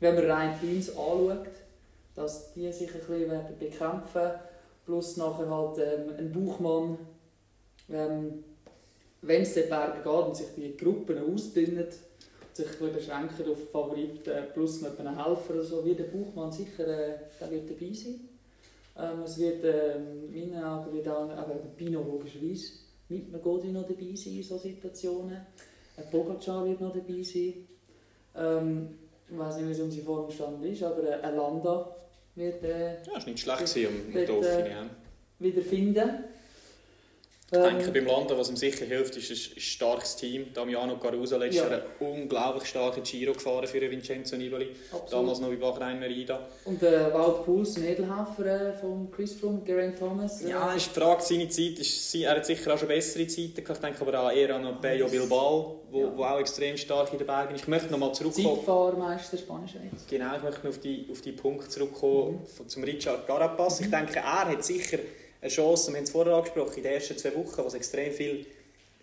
[0.01, 1.49] Wenn man rein Teams anschaut,
[2.14, 4.31] dass die sich ein bisschen werden bekämpfen
[4.85, 6.97] Plus nachher halt ähm, ein Buchmann.
[7.90, 8.42] Ähm,
[9.21, 11.87] wenn es den Berg geht und sich die Gruppen ausdünnen,
[12.55, 16.87] sich ein beschränken auf Favoriten plus noch einen Helfer oder so, wird der Buchmann sicher
[16.87, 18.28] äh, der wird dabei sein.
[18.99, 22.73] Ähm, es wird ähm, in meinen Augen wird auch, der Pino logischerweise
[23.09, 25.47] mit einem Godi noch dabei sein in solchen Situationen.
[25.97, 27.55] Ein Pogacar wird noch dabei sein.
[28.35, 28.89] Ähm,
[29.31, 31.97] ich weiß nicht, wie es unsere Formstand ist, aber äh, ein Landa
[32.35, 34.87] wird äh, Ja, war nicht schlecht gewesen, um um Dauphiné.
[35.41, 36.25] äh.
[37.51, 40.53] Ich denke, Ähm, beim Landen, was ihm sicher hilft, ist ein starkes Team.
[40.53, 41.71] Damiano Caruso letztes Ja.
[41.71, 44.69] Jahr unglaublich starken Giro gefahren für Vincenzo Nibali.
[44.93, 45.13] absolut.
[45.13, 46.47] Damals noch bei Bahrain Merida.
[46.67, 50.43] Und äh, Wout Puls, ein äh, von Chris Froome, Geraint Thomas.
[50.43, 51.79] Äh, Ja, ist die Frage, seine Zeit.
[51.79, 53.79] Ist, er hat sicher auch schon bessere Zeiten gehabt.
[53.79, 56.13] Ich denke aber auch eher an Peyo Bilbao, wo, Ja.
[56.19, 57.63] wo auch extrem stark in den Bergen ist.
[57.63, 58.57] Ich möchte noch mal zurückkommen.
[58.59, 60.07] Zeitfahrmeister Spanischer jetzt.
[60.07, 63.81] Genau, ich möchte noch auf die, auf die Punkte zurückkommen von, zum Richard Carapaz.
[63.81, 64.99] Ich denke, er hat sicher
[65.41, 68.13] eine Chance, wir haben es vorher angesprochen, in den ersten zwei Wochen, wo es extrem
[68.13, 68.45] viele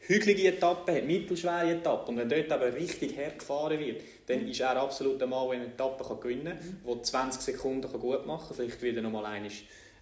[0.02, 2.16] hügelige Etappen hat, mittelschwere Etappen.
[2.16, 5.60] Und wenn dort aber richtig hart gefahren wird, dann ist er absolut der Mann, der
[5.60, 8.56] eine Etappe kann gewinnen kann, der 20 Sekunden gut machen kann.
[8.56, 9.52] Vielleicht wieder noch mal einmal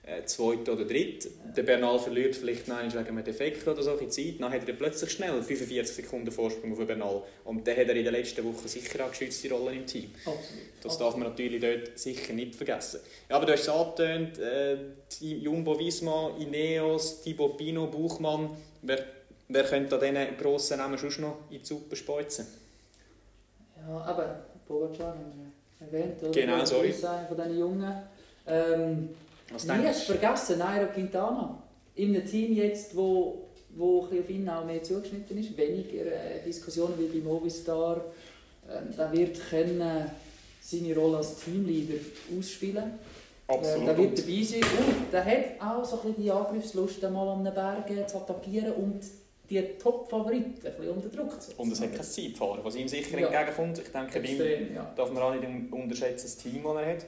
[0.06, 1.30] äh, zweit oder dritt.
[1.56, 4.36] Der Bernal verliert vielleicht einmal wegen einem Defekt oder so in Zeit.
[4.40, 7.24] Dann hat er plötzlich schnell 45 Sekunden Vorsprung auf den Bernal.
[7.46, 10.12] Und dann hat er in den letzten Wochen sicher auch geschützte Rollen im Team.
[10.26, 10.64] Absolut.
[10.82, 13.00] Das darf man natürlich dort sicher nicht vergessen.
[13.30, 14.78] Ja, aber du hast es angetönt, äh,
[15.22, 18.50] Jumbo Visma, Ineos, Thibaut Pino, Buchmann.
[18.82, 19.06] Wer,
[19.48, 22.46] wer könnte da diesen grossen Namen schon noch in die Suppe speuzen?
[23.78, 26.32] Ja, aber Pogacar haben wir erwähnt, oder?
[26.32, 26.92] Genau, sorry.
[26.92, 28.04] von diesen Jungen.
[28.46, 29.10] Ähm,
[29.54, 31.62] Was denkst hast du vergessen, Nairo Quintana.
[31.96, 33.46] In einem Team jetzt, wo,
[33.76, 38.02] wo ein auf ihn auch mehr zugeschnitten ist, weniger äh, Diskussionen wie bei Movistar.
[38.70, 40.10] Ähm, der wird können
[40.62, 42.00] seine Rolle als Teamleader
[42.38, 42.94] ausspielen.
[43.50, 47.28] Ähm, der wird dabei sein und der hat auch so ein bisschen die Angriffslust, mal
[47.30, 49.02] an den Bergen zu attackieren und
[49.50, 51.60] die Top-Favoriten ein bisschen unter Druck zu setzen.
[51.62, 53.28] Und es hat kein Zeitfahren, was ihm sicher Ja.
[53.28, 53.78] entgegenkommt.
[53.80, 54.94] Ich denke, bei ihm Extrem, ja.
[54.96, 57.06] darf man auch nicht unterschätzen, das Team, das er hat.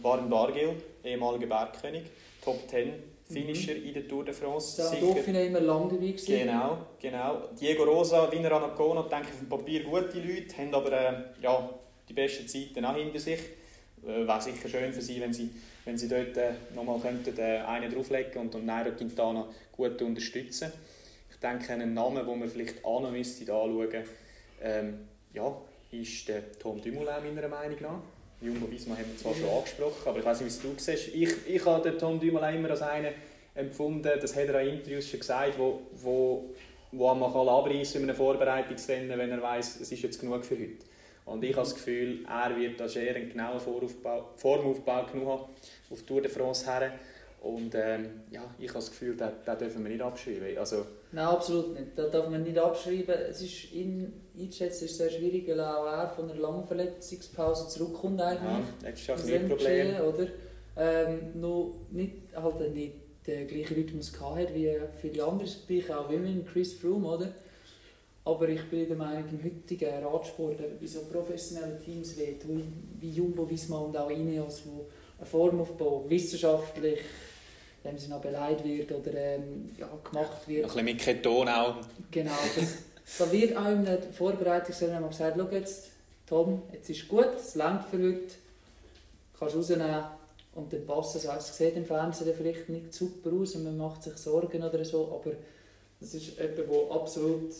[0.00, 0.74] Baren Bargil,
[1.04, 2.02] ehemaliger Bergkönig,
[2.42, 2.92] Top 10
[3.30, 4.76] Finisher in der Tour de France.
[4.76, 5.00] Der.
[5.00, 6.38] Dauphiné immer lang dabei gewesen.
[6.38, 7.48] Genau, genau.
[7.60, 11.68] Diego Rosa, Wiener Anacona, denke ich, auf dem Papier gute Leute, haben aber äh, ja,
[12.08, 13.40] die besten Zeiten auch hinter sich.
[14.06, 15.50] Äh, Wäre sicher schön für sie, wenn sie,
[15.84, 20.72] wenn sie dort äh, nochmal könnten, äh, einen drauflegen und, und Nairo Quintana gut unterstützen.
[21.30, 24.04] Ich denke, einen Namen, den man vielleicht auch noch müsste anschauen
[24.60, 25.56] ähm, ja,
[25.92, 28.00] ist der Tom Dumoulin meiner Meinung nach.
[28.40, 31.08] Jumbo Visma haben wir zwar schon angesprochen, aber ich weiß nicht, wie es du siehst.
[31.08, 33.12] Ich, ich habe den Tom Dumoulin immer als einen
[33.54, 36.54] empfunden, das hat er in Interviews schon gesagt, wo, wo,
[36.92, 40.54] wo man kann abreißen in einem Vorbereitungsrennen, wenn er weiß, es ist jetzt genug für
[40.56, 40.84] heute.
[41.24, 45.44] Und ich habe das Gefühl, er wird da sehr einen genauen Voraufbau, Formaufbau genug haben
[45.90, 46.92] auf Tour de France her.
[47.40, 50.58] Und ähm, ja, ich habe das Gefühl, den, den dürfen wir nicht abschreiben.
[50.58, 51.86] Also, Nein, absolut nicht.
[51.96, 53.14] Das darf man nicht abschreiben.
[53.30, 58.20] Es ist ihn einzuschätzen ist sehr schwierig, weil auch er von einer langen Verletzungspause zurückkommt
[58.20, 59.06] eigentlich.
[59.06, 59.94] ja, das ist ja ein Problem.
[60.00, 60.26] Oder?
[60.76, 62.94] Ähm, noch nicht, halt nicht
[63.26, 64.70] den gleichen Rhythmus gehabt wie
[65.00, 67.32] viele andere, gleich auch wie mit Chris Froome, oder?
[68.24, 72.36] Aber ich bin der Meinung, im heutigen Radsport, bei so professionellen Teams wie,
[73.00, 74.86] wie Jumbo, Visma und auch Ineos, wo
[75.18, 77.04] ein Formaufbau wissenschaftlich in
[77.84, 81.76] dem Sinne auch beleidigt wird oder ähm, ja, gemacht wird, Ein bisschen mit Keton auch.
[82.10, 82.76] Genau, das,
[83.18, 85.90] da wird auch in der Vorbereitungsrunde gesagt, schau jetzt,
[86.26, 88.34] Tom, jetzt ist gut, es langt für heute,
[89.38, 90.04] kannst rausnehmen
[90.54, 91.26] und dann passt es.
[91.26, 94.84] Also, es sieht im Fernsehen vielleicht nicht super aus und man macht sich Sorgen oder
[94.84, 95.36] so, aber
[96.00, 97.54] das ist jemand, der absolut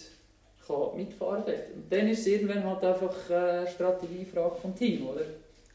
[0.66, 1.54] kann mitfahren kann.
[1.54, 5.22] Und dann ist es irgendwann halt einfach eine Strategiefrage vom Team, oder?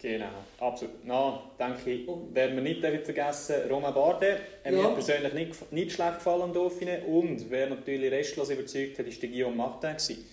[0.04, 0.26] Genau,
[0.60, 0.95] absolut.
[1.06, 4.38] Na, denke ich, Und- werden wir nicht vergessen, Romain Bardet.
[4.62, 4.82] Er Ja.
[4.89, 7.06] mir persönlich nicht, nicht schlecht gefallen am Dauphiné.
[7.06, 9.91] Und wer natürlich restlos überzeugt hat, war Guillaume Martin.
[9.91, 10.26] gewesen.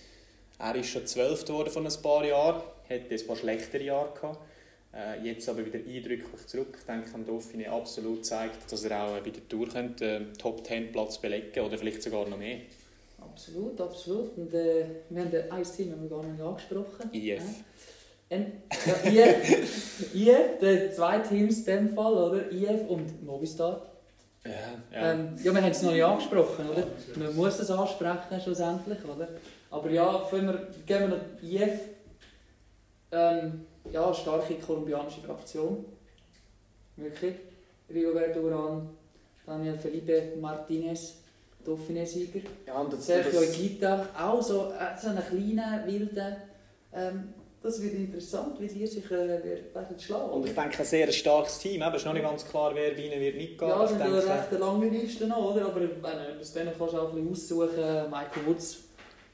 [0.59, 4.39] Er ist schon zwölf geworden von ein paar Jahren, hatte ein paar schlechtere Jahre gehabt.
[4.93, 6.75] Äh, jetzt aber wieder eindrücklich zurück.
[6.77, 10.37] Ich denke, am Dauphiné absolut zeigt, dass er auch äh, bei der Tour könnte, äh,
[10.37, 12.57] Top 10 Platz belegen oder vielleicht sogar noch mehr.
[13.21, 14.37] Absolut, absolut.
[14.37, 15.63] Und äh, wir haben ein
[16.01, 17.09] wir gar nicht angesprochen.
[17.13, 17.13] IF.
[17.13, 17.39] Und, ja,
[18.31, 22.49] IF, IF, die zwei Teams in dem Fall, oder?
[22.51, 23.81] IF und Movistar.
[24.45, 24.51] Ja,
[24.91, 26.87] Ja, ähm, ja wir haben es noch nicht angesprochen, oder?
[27.17, 29.27] Man muss es ansprechen schlussendlich, oder?
[29.69, 31.81] Aber ja, wir, gehen wir noch IF.
[33.11, 35.85] Ähm, ja, starke kolumbianische Fraktion.
[36.95, 37.35] Wirklich.
[37.89, 38.87] Rigoberto Urán,
[39.45, 41.15] Daniel Felipe Martinez,
[41.65, 42.39] Dauphiné-Sieger.
[42.65, 46.35] ja und das, Sergio das, Higuita, auch so, äh, so einen kleinen, wilden.
[46.93, 47.33] Ähm,
[47.63, 49.27] das wird interessant, wie die sich äh,
[49.73, 50.31] werden schlagen.
[50.31, 51.81] und ich denke, ein sehr starkes Team.
[51.83, 53.69] Es ist noch nicht ganz klar, wer ihnen wird mitgehen.
[53.69, 55.65] ja, ja denke, recht eine lange Liste noch, oder?
[55.65, 58.09] Aber wenn du bis dann kannst du auch ein bisschen aussuchen.
[58.09, 58.77] Michael Woods,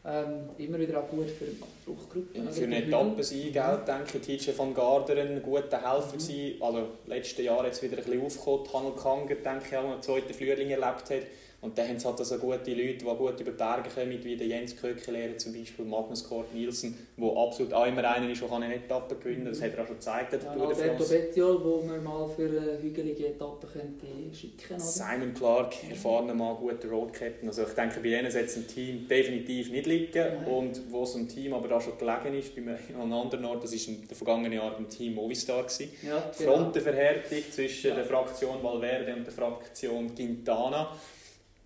[0.06, 2.38] ähm, immer wieder auch gut für die Fluchtgruppe.
[2.38, 6.20] Ja, für einen Etappensieg auch, denke ich, TJ van Garderen ein guter Helfer Mhm.
[6.20, 6.62] gewesen.
[6.62, 8.74] Also, letztes Jahr jetzt wieder ein bisschen aufgekommen.
[8.74, 11.24] Hanel Kanger, denke ich, auch einen zweiten Frühling erlebt hat.
[11.60, 14.38] Und dann haben es halt also gute Leute, die gut über die Berge kommen, wie
[14.38, 18.51] der Jens Köckelehrer zum Beispiel, Magnus Kort Nielsen, der absolut auch immer einer ist, der
[18.51, 19.53] eine Etappe gewinnen kann.
[19.53, 21.03] Das hat er auch schon gezeigt in der Ja, Alberto.
[21.03, 24.05] Bettiol, wo man mal für eine hügelige Etappe könnte
[24.36, 24.84] schicken könnte.
[24.84, 27.49] Simon Clark, erfahrener Mann, guter Road Captain.
[27.49, 30.12] Also ich denke, bei denen es im Team definitiv nicht liegen.
[30.14, 30.45] Nein.
[30.45, 33.45] Und wo es im Team aber auch schon gelegen ist, bei einem an einem anderen
[33.45, 35.64] Ort, das war im vergangenen Jahr beim Team Movistar.
[35.64, 35.89] Gewesen.
[36.05, 36.51] Ja, genau.
[36.53, 37.95] Frontenverhärtung zwischen Ja.
[37.95, 40.95] der Fraktion Valverde und der Fraktion Quintana.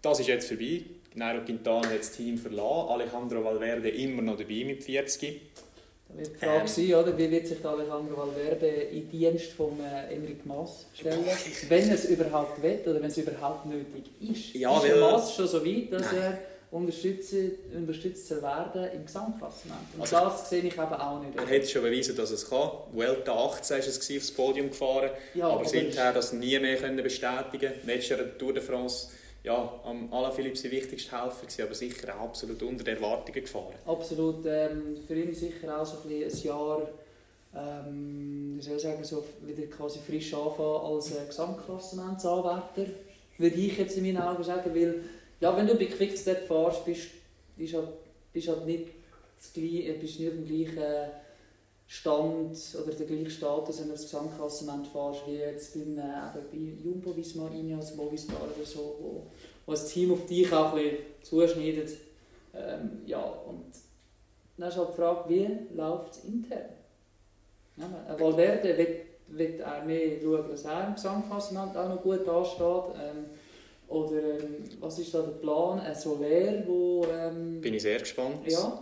[0.01, 0.81] Das ist jetzt vorbei.
[1.13, 2.89] Nairo Quintana hat das Team verlassen.
[2.89, 5.41] Alejandro Valverde immer noch dabei mit 40.
[6.09, 7.17] Da wird die Frage sein, oder?
[7.17, 11.23] wie wird sich Alejandro Valverde in den Dienst von äh, Enric Mas stellen,
[11.69, 14.55] wenn es überhaupt will oder wenn es überhaupt nötig ist.
[14.55, 16.21] Ja, ist Mas schon so weit, dass Nein.
[16.21, 16.37] er
[16.71, 17.33] unterstützt,
[17.75, 19.79] unterstützt soll werden im Gesamtklassement?
[19.93, 21.37] Und Also- das sehe ich eben auch nicht.
[21.37, 22.71] Er hat schon bewiesen, dass es kann.
[22.91, 25.11] Vuelta 18 war es aufs Podium gefahren.
[25.35, 29.09] ja, aber aber seither das nie mehr können bestätigen der Tour de France,
[29.43, 33.73] ja, am Alaphilippe sein wichtigster Helfer gewesen, aber sicher auch absolut unter den Erwartungen gefahren.
[33.85, 34.45] Absolut.
[34.45, 36.87] Ähm, für ihn sicher auch so ein, ein Jahr,
[37.55, 42.85] ähm, wie soll ich sagen, so wieder quasi frisch anfangen als äh, Gesamtklassementsanwärter.
[43.37, 45.03] Würde ich jetzt in meinen Augen sagen, weil
[45.39, 47.07] ja, wenn du bei Quickstep fährst, bist
[47.57, 48.85] du halt, halt nicht,
[49.37, 51.11] das bist nicht auf dem gleichen
[51.91, 56.01] Stand oder den gleichen Status, wenn du das Gesamtklassement fährst, wie jetzt beim, äh,
[56.49, 59.27] bei Jumbo Visma, Ineos, Movistar oder so, wo,
[59.65, 61.97] wo das Team auf dich auch ein bisschen zuschneidet.
[62.55, 63.65] Ähm, ja, und
[64.57, 66.69] dann ist halt die Frage, wie läuft es intern?
[67.75, 72.95] Ja, Valverde wird, wird er mehr schauen, dass er im Gesamtklassement auch noch gut dasteht.
[73.03, 73.25] Ähm,
[73.89, 75.81] oder ähm, was ist da der Plan?
[75.81, 77.05] Ein Soler, wo...
[77.11, 78.49] Ähm, Bin ich sehr gespannt.
[78.49, 78.81] Ja.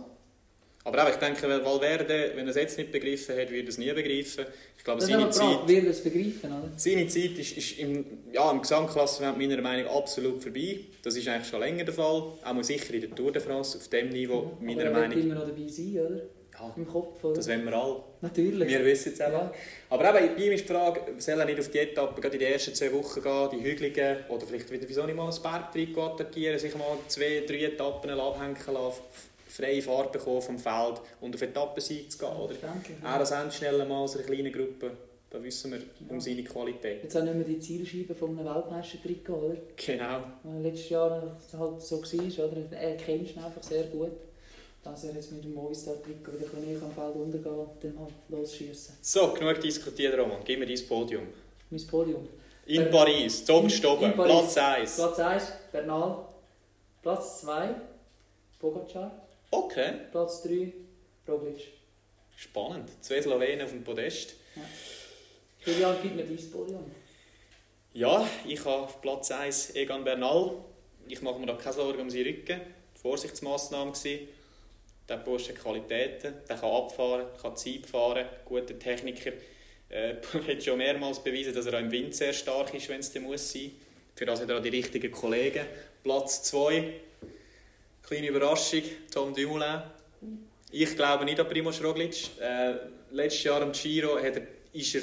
[0.82, 3.76] Aber auch, ich denke, Valverde, wenn er es jetzt nicht begriffen hat, wird er es
[3.76, 4.46] nie begreifen.
[4.78, 6.72] Ich glaube, das seine Zeit, wird es begreifen, oder?
[6.76, 10.80] seine Zeit ist, ist im, ja, im Gesamtklassement meiner Meinung nach absolut vorbei.
[11.02, 12.32] Das ist eigentlich schon länger der Fall.
[12.42, 15.08] Auch mal sicher in der Tour de France, auf dem Niveau, meiner aber er wird
[15.10, 16.22] Meinung immer noch dabei sein, oder?
[16.60, 17.34] Ja, Im Kopf, oder?
[17.34, 18.02] das wollen wir alle.
[18.22, 18.68] Natürlich.
[18.68, 19.30] Wir wissen es auch.
[19.30, 19.52] Ja.
[19.90, 22.40] Aber eben, bei ihm ist die Frage, soll er nicht auf die Etappe gerade in
[22.40, 26.14] den ersten zwei Wochen gehen, die hügeligen, oder vielleicht wieder, wieso nicht mal ein Bergtrikot
[26.14, 29.00] attackieren, sich mal zwei, drei Etappen abhängen lassen,
[29.50, 32.28] freie Fahrt bekommen vom Feld und auf Etappensieg zu gehen.
[32.36, 32.54] Oder?
[32.54, 34.90] Verständlich, Er als Endschnelle mal aus einer kleinen Gruppe,
[35.30, 37.02] da wissen wir um seine Qualität.
[37.02, 39.56] Jetzt auch nicht mehr die Zielscheibe von einem Weltmeister-Trikot, oder?
[39.76, 40.20] Genau.
[40.42, 41.10] Weil Letztes Jahr
[41.58, 42.76] halt so war, oder?
[42.76, 44.10] Er kennt ihn einfach sehr gut.
[44.82, 48.94] Dass er jetzt mit dem Movistar-Trikot wieder bisschen am Feld untergehen und dann halt losschießen.
[49.02, 50.38] So, genug diskutiert, Roman.
[50.44, 51.24] Gib mir dein Podium.
[51.68, 52.26] Mein Podium.
[52.66, 53.68] In Äh, Paris, oben,
[54.16, 54.30] Paris.
[54.54, 54.96] Platz 1.
[54.96, 56.24] Platz 1, Bernal.
[57.02, 57.74] Platz 2,
[58.58, 59.10] Pogacar.
[59.50, 60.72] Okay, Platz 3,
[61.28, 61.68] Roglic.
[62.36, 62.88] spannend.
[63.00, 64.34] Zwei Slowenen auf dem Podest.
[65.66, 66.90] Julian, gib mir dein Podium.
[67.92, 70.56] Ja, ich habe auf Platz 1 Egan Bernal.
[71.08, 72.60] Ich mache mir da keine Sorgen um seinen Rücken.
[73.02, 74.28] Vorsichtsmaßnahme gewesen.
[75.08, 79.32] Der Bursch hat Qualitäten, der kann abfahren, kann Zeit fahren, guter Techniker.
[79.88, 80.14] Äh,
[80.48, 83.24] hat schon mehrmals bewiesen, dass er auch im Wind sehr stark ist, wenn es denn
[83.24, 83.72] muss sein.
[84.14, 85.66] Für das hat er auch die richtigen Kollegen.
[86.04, 86.92] Platz 2,
[88.02, 88.82] kleine Überraschung,
[89.12, 89.82] Tom Dumoulin.
[90.72, 92.30] Ich glaube nicht an Primoz Roglic.
[92.40, 92.74] Äh,
[93.10, 95.02] letztes Jahr am Giro hat er, ist er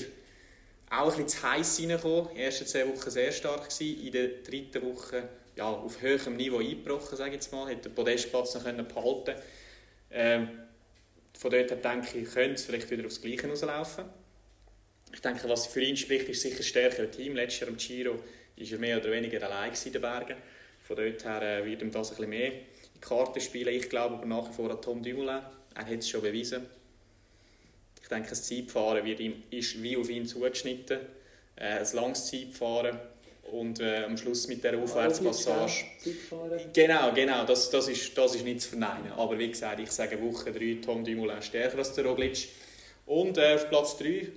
[0.90, 2.30] auch bisschen zu heiß reingekommen.
[2.30, 4.06] In den ersten zwei Wochen sehr stark gewesen.
[4.06, 7.70] In der dritten Woche ja, auf höherem Niveau eingebrochen, sage ich jetzt mal.
[7.70, 9.36] Hat den Podestplatz noch können behalten
[10.12, 10.50] ähm,
[11.38, 14.06] Von dort her denke ich, könnte es vielleicht wieder aufs Gleiche rauslaufen.
[15.14, 17.36] Ich denke, was für ihn spricht, ist sicher das stärkere Team.
[17.36, 18.22] Letztes Jahr am Giro war
[18.56, 20.38] er mehr oder weniger allein in den Bergen.
[20.84, 22.52] Von dort her äh, wird ihm das ein bisschen mehr
[22.98, 23.74] in die Karten spielen.
[23.74, 25.42] Ich glaube aber nach wie vor an Tom Dumoulin.
[25.76, 26.66] Er hat es schon bewiesen.
[28.02, 31.00] Ich denke, das Zeitfahren wird ihm, ist wie auf ihn zugeschnitten.
[31.56, 32.98] Äh, ein langes Zeitfahren
[33.52, 35.72] und äh, am Schluss mit der Aufwärtspassage.
[36.74, 39.12] Genau, genau, das, das, ist, das ist nicht zu verneinen.
[39.14, 42.50] Aber wie gesagt, ich sage Woche 3 Tom Dumoulin stärker als der Roglic.
[43.06, 44.28] Und äh, auf Platz 3 äh,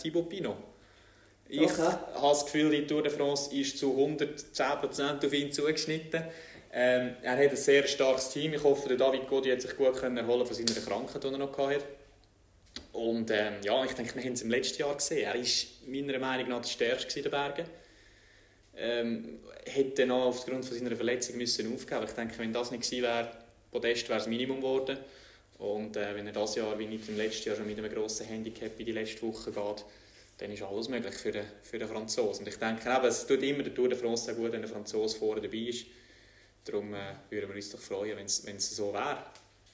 [0.00, 0.56] Thibaut Pinot.
[1.50, 1.80] Ich Okay.
[1.82, 6.24] habe das Gefühl, die Tour de France ist zu 110% auf ihn zugeschnitten.
[6.80, 8.54] Ähm, er hat ein sehr starkes Team.
[8.54, 11.36] Ich hoffe, der David Godi hat sich gut können erholen von seiner Krankheit, die er
[11.36, 11.82] noch hatte.
[12.92, 15.24] Und ähm, ja, ich denke, wir haben es im letzten Jahr gesehen.
[15.24, 15.42] Er war
[15.88, 17.64] meiner Meinung nach der stärkste in den Bergen.
[18.76, 22.04] Ähm, hätte noch aufgrund von seiner Verletzung müssen aufgeben.
[22.06, 23.32] Ich denke, wenn das nicht gewesen wäre,
[23.72, 24.98] Podest wäre das Minimum geworden.
[25.58, 28.26] Und äh, wenn er das Jahr wie nicht im letzten Jahr schon mit einem grossen
[28.26, 29.84] Handicap in die letzte Woche geht,
[30.38, 32.44] dann ist alles möglich für den, für den Franzosen.
[32.44, 35.18] Und ich denke, eben, es tut immer der Tour de France gut, wenn ein Franzose
[35.18, 35.86] vorne dabei ist.
[36.64, 39.18] Darum äh, würden wir uns doch freuen, wenn es es so wäre.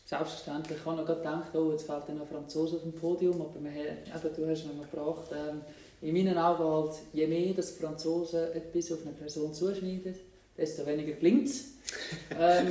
[0.06, 0.78] Selbstverständlich.
[0.78, 3.72] Ich habe noch gedacht, oh, jetzt fällt dann ein Franzose auf dem Podium, aber wir,
[3.72, 5.30] eben, du hast ihn noch gebracht.
[5.32, 5.62] Ähm,
[6.02, 10.14] in meinen Augen halt, je mehr das Franzosen etwas auf eine Person zuschneiden,
[10.56, 11.64] desto weniger blinkt es.
[12.38, 12.70] ähm,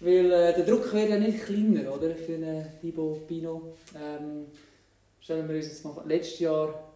[0.00, 2.14] weil äh, der Druck wird ja nicht kleiner, oder?
[2.16, 3.76] Für einen Thibaut Pinot.
[3.94, 4.46] Ähm,
[5.20, 6.90] stellen wir uns jetzt mal vor, letztes Jahr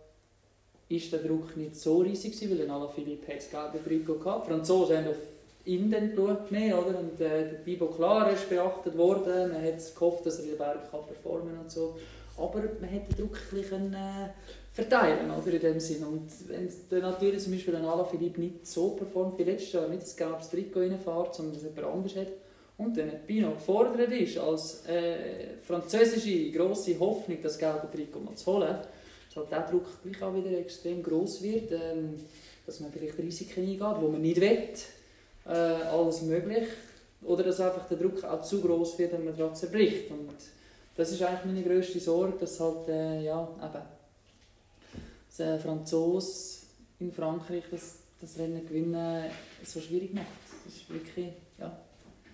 [0.89, 4.47] ist der Druck nicht so riesig gewesen, weil dann Alaphilippe hat das gelbe Trikot gehabt.
[4.47, 5.17] Die Franzosen haben auf
[5.65, 6.99] ihn dann geschaut mehr, oder?
[6.99, 9.53] Und äh, der Thibaut klar ist beachtet worden.
[9.53, 11.97] Man hat gehofft, dass er in den Bergen kann performen und so.
[12.37, 14.29] Aber man hätte den Druck ein bisschen, äh,
[14.75, 15.53] verteilen, oder?
[15.53, 16.05] In dem Sinn.
[16.05, 20.03] Und wenn dann natürlich zum Beispiel ein Alaphilippe nicht so performt wie letztes Jahr, nicht
[20.03, 22.29] das gelbes Trikot reinfährt, sondern dass jemand anders hat,
[22.77, 28.53] und dann Pino gefordert ist, als äh, französische grosse Hoffnung, das gelbe Trikot mal zu
[28.53, 28.77] holen,
[29.29, 32.17] ist halt der Druck gleich auch wieder extrem gross wird, ähm,
[32.67, 34.71] dass man vielleicht Risiken eingeht, wo man nicht will,
[35.47, 36.69] äh, alles möglich,
[37.23, 40.11] oder dass einfach der Druck auch zu gross wird, wenn man daran zerbricht.
[40.11, 40.35] Und
[40.97, 43.83] das ist eigentlich meine grösste Sorge, dass halt, äh, ja, eben,
[45.39, 46.61] der Franzose
[47.01, 49.25] in Frankreich das, das Rennen gewinnen
[49.65, 50.27] so schwierig macht.
[50.65, 51.29] Das ist wirklich,
[51.59, 51.77] ja.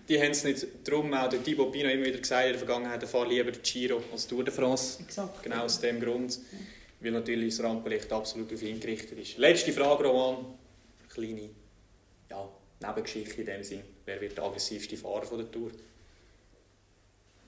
[0.08, 3.00] Die haben es nicht, darum auch der Thibaut Pinot immer wieder gesagt in der Vergangenheit,
[3.00, 5.00] er fährt lieber den Giro als Tour de France.
[5.02, 5.42] Exakt.
[5.42, 6.38] Genau aus dem Grund,
[7.00, 9.38] weil natürlich das Rampenlicht absolut auf ihn gerichtet ist.
[9.38, 10.44] Letzte Frage, Roman.
[11.08, 11.50] Kleine
[12.80, 13.82] Nebengeschichte in dem Sinn.
[14.06, 15.70] Wer wird der aggressivste Fahrer von der Tour?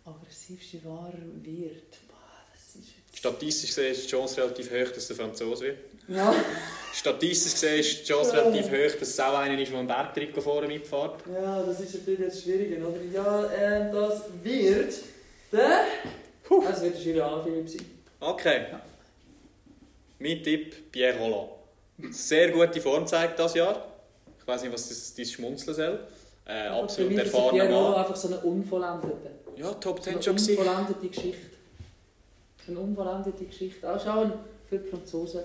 [0.04, 1.12] aggressivste Fahrer
[1.42, 1.82] wird.
[2.52, 5.78] Das ist jetzt- Statistisch gesehen ist die Chance relativ hoch, dass der Franzose wird.
[6.08, 6.34] Ja,
[6.92, 10.40] Statistisch gesehen ist die Chance relativ hoch, dass es auch einer ist, der einen Bergtrikot
[10.40, 11.22] vorne mitfährt.
[11.32, 13.00] ja, das ist natürlich jetzt schwierig, oder?
[13.12, 14.94] Ja, äh, das wird
[15.52, 15.84] der...
[16.68, 17.86] Es wird der Julian Philipp sein.
[18.20, 18.66] Okay.
[20.18, 21.50] Mein Tipp, Pierre Rolland.
[22.10, 23.91] Sehr gute Form zeigt das Jahr.
[24.42, 26.00] Ich weiß nicht, was das, das schmunzeln soll.
[26.44, 27.94] Äh, Für absolut erfahrener Mann.
[27.94, 29.30] einfach so eine unvollendete.
[29.56, 30.58] Ja, Top So 10 eine schon gewesen.
[30.58, 31.46] unvollendete Geschichte.
[32.68, 33.92] Eine unvollendete Geschichte.
[33.94, 34.32] Auch schon
[34.68, 35.42] für die Franzosen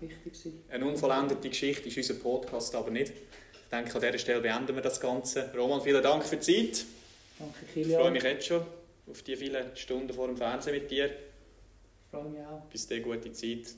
[0.00, 0.64] wichtig gewesen.
[0.70, 3.12] Eine unvollendete Geschichte ist unser Podcast aber nicht.
[3.12, 5.50] Ich denke, an dieser Stelle beenden wir das Ganze.
[5.54, 6.86] Roman, vielen Dank für die Zeit.
[7.38, 8.00] Danke, Ich Kilian.
[8.00, 8.62] freue mich jetzt schon
[9.10, 11.10] auf die vielen Stunden vor dem Fernsehen mit dir.
[12.10, 12.62] freue mich auch.
[12.70, 13.74] Bis dahin gute Zeit.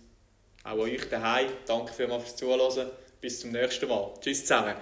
[0.65, 1.49] Auch an euch daheim.
[1.67, 2.89] Danke vielmals fürs Zuhören.
[3.23, 4.13] Bis zum nächsten Mal.
[4.21, 4.75] Tschüss zusammen.